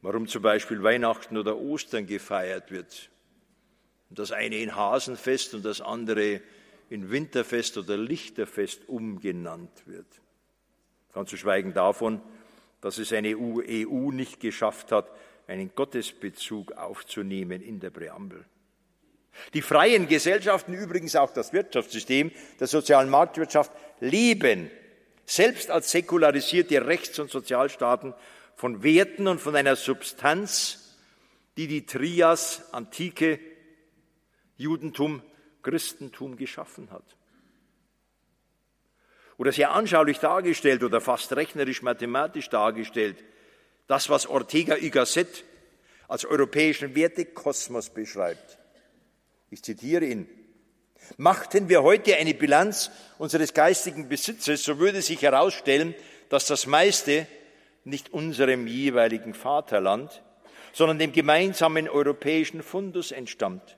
[0.00, 3.10] warum zum Beispiel Weihnachten oder Ostern gefeiert wird.
[4.10, 6.40] Das eine in Hasenfest und das andere
[6.90, 10.06] in Winterfest oder Lichterfest umgenannt wird.
[11.14, 12.20] Ganz zu schweigen davon,
[12.82, 15.10] dass es eine EU nicht geschafft hat,
[15.46, 18.44] einen Gottesbezug aufzunehmen in der Präambel.
[19.54, 22.30] Die freien Gesellschaften, übrigens auch das Wirtschaftssystem
[22.60, 24.70] der sozialen Marktwirtschaft, leben
[25.24, 28.12] selbst als säkularisierte Rechts- und Sozialstaaten
[28.56, 30.98] von Werten und von einer Substanz,
[31.56, 33.38] die die Trias Antike,
[34.56, 35.22] Judentum,
[35.62, 37.16] Christentum geschaffen hat.
[39.42, 43.16] Oder sehr anschaulich dargestellt oder fast rechnerisch mathematisch dargestellt,
[43.88, 45.42] das, was Ortega y Gasset
[46.06, 48.58] als europäischen Wertekosmos beschreibt.
[49.50, 50.28] Ich zitiere ihn.
[51.16, 55.96] Machten wir heute eine Bilanz unseres geistigen Besitzes, so würde sich herausstellen,
[56.28, 57.26] dass das meiste
[57.82, 60.22] nicht unserem jeweiligen Vaterland,
[60.72, 63.76] sondern dem gemeinsamen europäischen Fundus entstammt.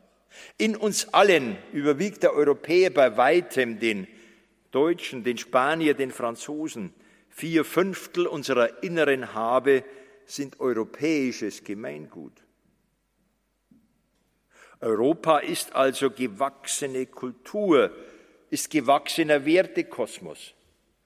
[0.59, 4.07] In uns allen überwiegt der Europäer bei weitem den
[4.75, 6.93] Deutschen, den Spanier, den Franzosen.
[7.29, 9.85] Vier Fünftel unserer inneren Habe
[10.27, 12.33] sind europäisches Gemeingut.
[14.81, 17.91] Europa ist also gewachsene Kultur,
[18.51, 20.55] ist gewachsener Wertekosmos.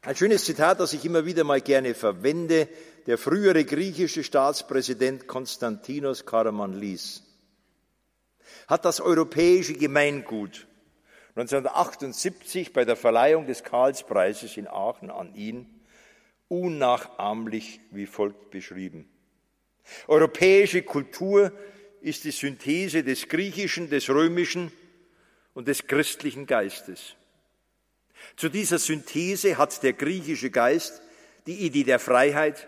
[0.02, 2.68] Ein schönes Zitat, das ich immer wieder mal gerne verwende,
[3.06, 7.24] der frühere griechische Staatspräsident Konstantinos Karamanlis
[8.68, 10.67] hat das europäische Gemeingut
[11.38, 15.66] 1978 bei der Verleihung des Karlspreises in Aachen an ihn
[16.48, 19.08] unnachahmlich wie folgt beschrieben.
[20.08, 21.52] Europäische Kultur
[22.00, 24.72] ist die Synthese des griechischen, des römischen
[25.54, 27.14] und des christlichen Geistes.
[28.36, 31.00] Zu dieser Synthese hat der griechische Geist
[31.46, 32.66] die Idee der Freiheit,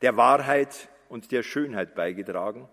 [0.00, 2.66] der Wahrheit und der Schönheit beigetragen.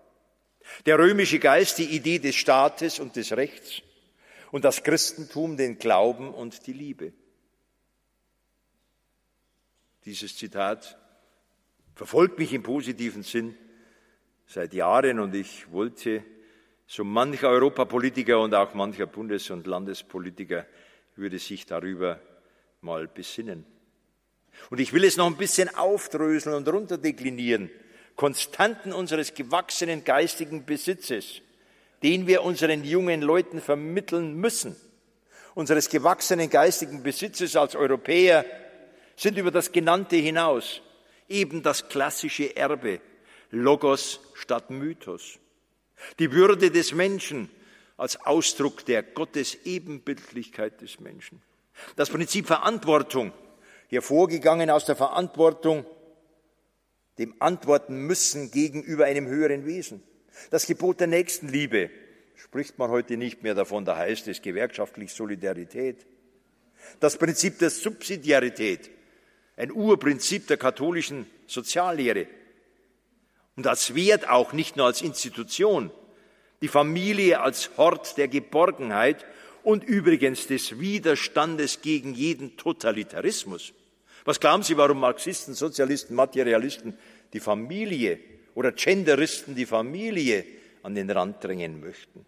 [0.86, 3.82] Der römische Geist die Idee des Staates und des Rechts
[4.54, 7.12] und das Christentum den Glauben und die Liebe.
[10.04, 10.96] Dieses Zitat
[11.96, 13.56] verfolgt mich im positiven Sinn
[14.46, 16.22] seit Jahren und ich wollte,
[16.86, 20.66] so mancher Europapolitiker und auch mancher Bundes- und Landespolitiker
[21.16, 22.20] würde sich darüber
[22.80, 23.66] mal besinnen.
[24.70, 27.72] Und ich will es noch ein bisschen aufdröseln und runterdeklinieren.
[28.14, 31.42] Konstanten unseres gewachsenen geistigen Besitzes,
[32.04, 34.76] den wir unseren jungen Leuten vermitteln müssen,
[35.54, 38.44] unseres gewachsenen geistigen Besitzes als Europäer,
[39.16, 40.82] sind über das Genannte hinaus
[41.30, 43.00] eben das klassische Erbe
[43.50, 45.38] Logos statt Mythos.
[46.18, 47.48] Die Würde des Menschen
[47.96, 51.40] als Ausdruck der Gottesebenbildlichkeit des Menschen.
[51.96, 53.32] Das Prinzip Verantwortung,
[53.88, 55.86] hervorgegangen aus der Verantwortung,
[57.16, 60.02] dem Antworten müssen gegenüber einem höheren Wesen.
[60.50, 61.90] Das Gebot der Nächstenliebe,
[62.36, 66.06] spricht man heute nicht mehr davon, da heißt es gewerkschaftlich Solidarität.
[67.00, 68.90] Das Prinzip der Subsidiarität,
[69.56, 72.26] ein Urprinzip der katholischen Soziallehre.
[73.56, 75.90] Und als Wert auch nicht nur als Institution,
[76.60, 79.24] die Familie als Hort der Geborgenheit
[79.62, 83.72] und übrigens des Widerstandes gegen jeden Totalitarismus.
[84.24, 86.96] Was glauben Sie, warum Marxisten, Sozialisten, Materialisten
[87.32, 88.18] die Familie
[88.54, 90.44] oder Genderisten die Familie
[90.82, 92.24] an den Rand drängen möchten?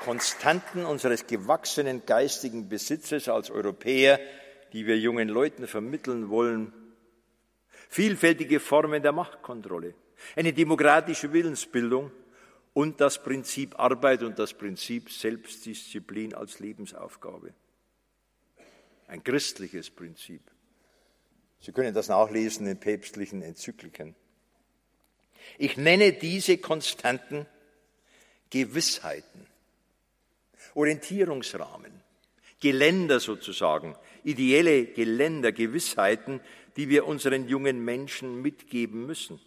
[0.00, 4.18] Konstanten unseres gewachsenen geistigen Besitzes als Europäer,
[4.72, 6.72] die wir jungen Leuten vermitteln wollen,
[7.88, 9.94] vielfältige Formen der Machtkontrolle,
[10.36, 12.10] eine demokratische Willensbildung
[12.72, 17.52] und das Prinzip Arbeit und das Prinzip Selbstdisziplin als Lebensaufgabe.
[19.10, 20.40] Ein christliches Prinzip.
[21.58, 24.14] Sie können das nachlesen in päpstlichen Enzykliken.
[25.58, 27.46] Ich nenne diese Konstanten
[28.50, 29.48] Gewissheiten
[30.74, 31.90] Orientierungsrahmen,
[32.60, 36.40] Geländer sozusagen, ideelle Geländer, Gewissheiten,
[36.76, 39.40] die wir unseren jungen Menschen mitgeben müssen.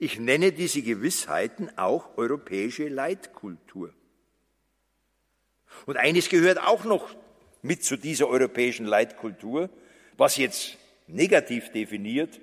[0.00, 3.94] Ich nenne diese Gewissheiten auch europäische Leitkultur.
[5.86, 7.14] Und eines gehört auch noch
[7.62, 9.68] mit zu dieser europäischen Leitkultur,
[10.16, 12.40] was jetzt negativ definiert,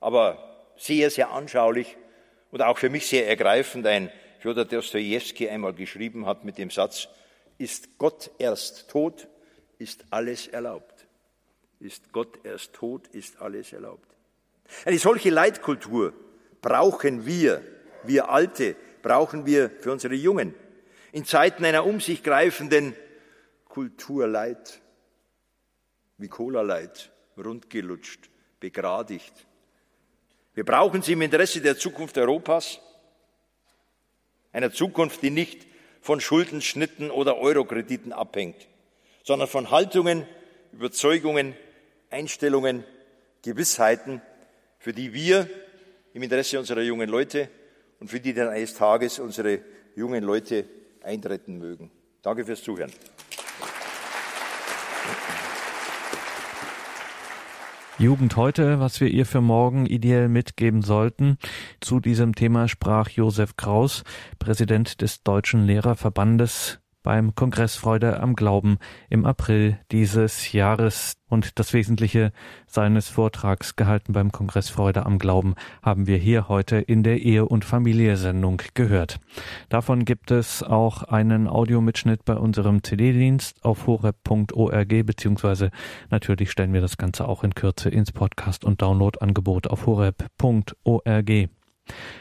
[0.00, 1.96] aber sehr, sehr anschaulich
[2.50, 7.08] und auch für mich sehr ergreifend ein Fjodor Dostoevsky einmal geschrieben hat mit dem Satz,
[7.58, 9.28] ist Gott erst tot,
[9.78, 11.06] ist alles erlaubt.
[11.78, 14.08] Ist Gott erst tot, ist alles erlaubt.
[14.84, 16.12] Eine solche Leitkultur
[16.62, 17.62] brauchen wir,
[18.04, 20.54] wir Alte, brauchen wir für unsere Jungen.
[21.12, 22.94] In Zeiten einer um sich greifenden
[23.70, 24.80] Kulturleid,
[26.18, 29.32] wie Cola-Leid, rundgelutscht, begradigt.
[30.54, 32.80] Wir brauchen sie im Interesse der Zukunft Europas,
[34.52, 35.68] einer Zukunft, die nicht
[36.00, 38.68] von Schuldenschnitten oder Eurokrediten abhängt,
[39.22, 40.26] sondern von Haltungen,
[40.72, 41.54] Überzeugungen,
[42.10, 42.82] Einstellungen,
[43.42, 44.20] Gewissheiten,
[44.80, 45.48] für die wir
[46.12, 47.48] im Interesse unserer jungen Leute
[48.00, 49.60] und für die dann eines Tages unsere
[49.94, 50.64] jungen Leute
[51.02, 51.92] eintreten mögen.
[52.20, 52.92] Danke fürs Zuhören.
[58.00, 61.36] Jugend heute, was wir ihr für morgen ideell mitgeben sollten.
[61.80, 64.04] Zu diesem Thema sprach Josef Kraus,
[64.38, 68.78] Präsident des Deutschen Lehrerverbandes beim Kongress Freude am Glauben
[69.08, 71.14] im April dieses Jahres.
[71.28, 72.32] Und das Wesentliche
[72.66, 77.46] seines Vortrags gehalten beim Kongress Freude am Glauben haben wir hier heute in der Ehe-
[77.46, 79.20] und Familie-Sendung gehört.
[79.68, 85.70] Davon gibt es auch einen Audiomitschnitt bei unserem CD-Dienst auf horeb.org, beziehungsweise
[86.10, 91.30] natürlich stellen wir das Ganze auch in Kürze ins Podcast- und Download-Angebot auf horeb.org.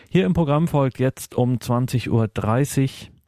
[0.10, 3.19] Hier im Programm folgt jetzt um 20.30 Uhr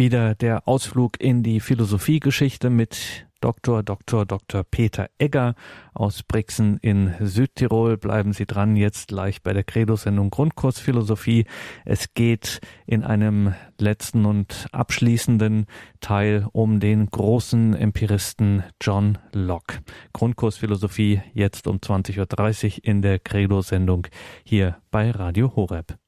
[0.00, 3.82] wieder der Ausflug in die Philosophiegeschichte mit Dr.
[3.82, 4.24] Dr.
[4.24, 4.64] Dr.
[4.64, 5.54] Peter Egger
[5.92, 7.98] aus Brixen in Südtirol.
[7.98, 11.44] Bleiben Sie dran, jetzt gleich bei der Credo-Sendung Grundkursphilosophie.
[11.84, 15.66] Es geht in einem letzten und abschließenden
[16.00, 19.80] Teil um den großen Empiristen John Locke.
[20.14, 24.06] Grundkursphilosophie jetzt um 20.30 Uhr in der Credo-Sendung
[24.44, 25.98] hier bei Radio Horeb.